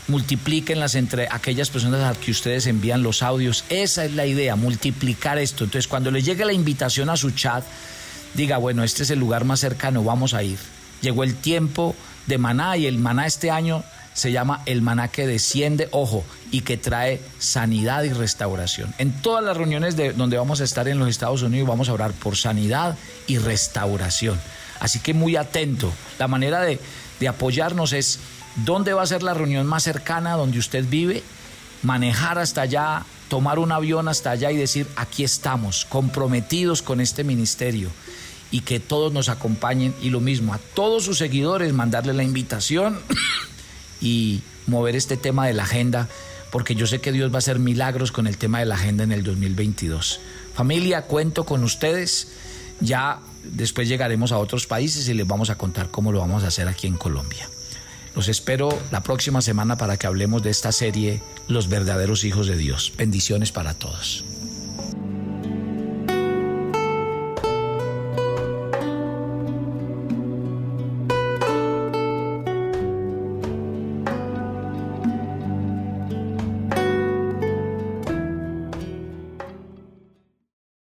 multiplíquenlas 0.08 0.96
entre 0.96 1.28
aquellas 1.30 1.70
personas 1.70 2.02
a 2.02 2.10
las 2.10 2.18
que 2.18 2.32
ustedes 2.32 2.68
envían 2.68 3.04
los 3.04 3.22
audios. 3.22 3.66
Esa 3.70 4.06
es 4.06 4.14
la 4.14 4.26
idea, 4.26 4.56
multiplicar 4.56 5.38
esto. 5.38 5.66
Entonces, 5.66 5.88
cuando 5.88 6.12
le 6.12 6.22
llegue 6.22 6.46
la 6.46 6.54
invitación 6.54 7.10
a 7.10 7.18
su 7.18 7.32
chat, 7.32 7.64
diga, 8.34 8.58
bueno, 8.58 8.84
este 8.84 9.04
es 9.04 9.10
el 9.10 9.20
lugar 9.20 9.46
más 9.46 9.60
cercano, 9.60 10.04
vamos 10.04 10.34
a 10.34 10.44
ir. 10.44 10.60
Llegó 11.02 11.24
el 11.24 11.36
tiempo 11.36 11.96
de 12.26 12.38
maná 12.38 12.78
y 12.78 12.88
el 12.88 12.98
maná 12.98 13.26
este 13.26 13.52
año 13.52 13.84
se 14.18 14.32
llama 14.32 14.64
el 14.66 14.82
maná 14.82 15.10
que 15.10 15.28
desciende, 15.28 15.90
ojo, 15.92 16.26
y 16.50 16.62
que 16.62 16.76
trae 16.76 17.22
sanidad 17.38 18.02
y 18.02 18.12
restauración. 18.12 18.92
En 18.98 19.12
todas 19.22 19.44
las 19.44 19.56
reuniones 19.56 19.96
de 19.96 20.12
donde 20.12 20.38
vamos 20.38 20.60
a 20.60 20.64
estar 20.64 20.88
en 20.88 20.98
los 20.98 21.08
Estados 21.08 21.44
Unidos 21.44 21.68
vamos 21.68 21.88
a 21.88 21.94
orar 21.94 22.14
por 22.14 22.36
sanidad 22.36 22.98
y 23.28 23.38
restauración. 23.38 24.40
Así 24.80 24.98
que 24.98 25.14
muy 25.14 25.36
atento. 25.36 25.94
La 26.18 26.28
manera 26.28 26.62
de, 26.62 26.80
de 27.20 27.28
apoyarnos 27.28 27.94
es 27.94 28.20
dónde 28.66 28.94
va 28.94 29.04
a 29.04 29.06
ser 29.06 29.22
la 29.22 29.36
reunión 29.36 29.68
más 29.68 29.84
cercana 29.84 30.34
donde 30.34 30.58
usted 30.58 30.84
vive, 30.90 31.22
manejar 31.84 32.40
hasta 32.40 32.62
allá, 32.62 33.06
tomar 33.30 33.60
un 33.60 33.72
avión 33.72 34.08
hasta 34.08 34.32
allá 34.32 34.52
y 34.52 34.58
decir, 34.58 34.88
aquí 34.96 35.26
estamos, 35.26 35.86
comprometidos 35.86 36.82
con 36.82 37.02
este 37.02 37.24
ministerio 37.24 37.92
y 38.50 38.62
que 38.62 38.80
todos 38.80 39.14
nos 39.14 39.30
acompañen 39.30 39.94
y 40.02 40.10
lo 40.10 40.22
mismo, 40.22 40.56
a 40.56 40.60
todos 40.74 41.04
sus 41.04 41.20
seguidores 41.20 41.72
mandarle 41.72 42.14
la 42.14 42.24
invitación 42.24 42.98
y 44.02 44.42
mover 44.68 44.96
este 44.96 45.18
tema 45.18 45.48
de 45.48 45.54
la 45.54 45.64
agenda, 45.64 46.08
porque 46.52 46.76
yo 46.76 46.88
sé 46.88 47.02
que 47.02 47.12
Dios 47.12 47.32
va 47.32 47.36
a 47.36 47.40
hacer 47.40 47.60
milagros 47.60 48.12
con 48.12 48.28
el 48.28 48.38
tema 48.38 48.60
de 48.60 48.66
la 48.66 48.76
agenda 48.76 49.04
en 49.04 49.12
el 49.12 49.24
2022. 49.24 50.20
Familia, 50.54 51.04
cuento 51.04 51.46
con 51.46 51.64
ustedes. 51.64 52.30
Ya 52.80 53.20
después 53.44 53.88
llegaremos 53.88 54.32
a 54.32 54.38
otros 54.38 54.68
países 54.68 55.08
y 55.10 55.14
les 55.14 55.28
vamos 55.28 55.50
a 55.50 55.58
contar 55.58 55.90
cómo 55.90 56.12
lo 56.12 56.20
vamos 56.20 56.44
a 56.44 56.48
hacer 56.48 56.68
aquí 56.68 56.88
en 56.88 56.98
Colombia. 56.98 57.50
Los 58.16 58.28
espero 58.30 58.70
la 58.92 59.04
próxima 59.04 59.42
semana 59.42 59.78
para 59.78 59.98
que 59.98 60.08
hablemos 60.08 60.42
de 60.42 60.50
esta 60.50 60.72
serie 60.72 61.22
Los 61.48 61.70
verdaderos 61.70 62.24
hijos 62.24 62.48
de 62.48 62.58
Dios. 62.58 62.94
Bendiciones 62.98 63.52
para 63.52 63.76
todos. 63.76 64.26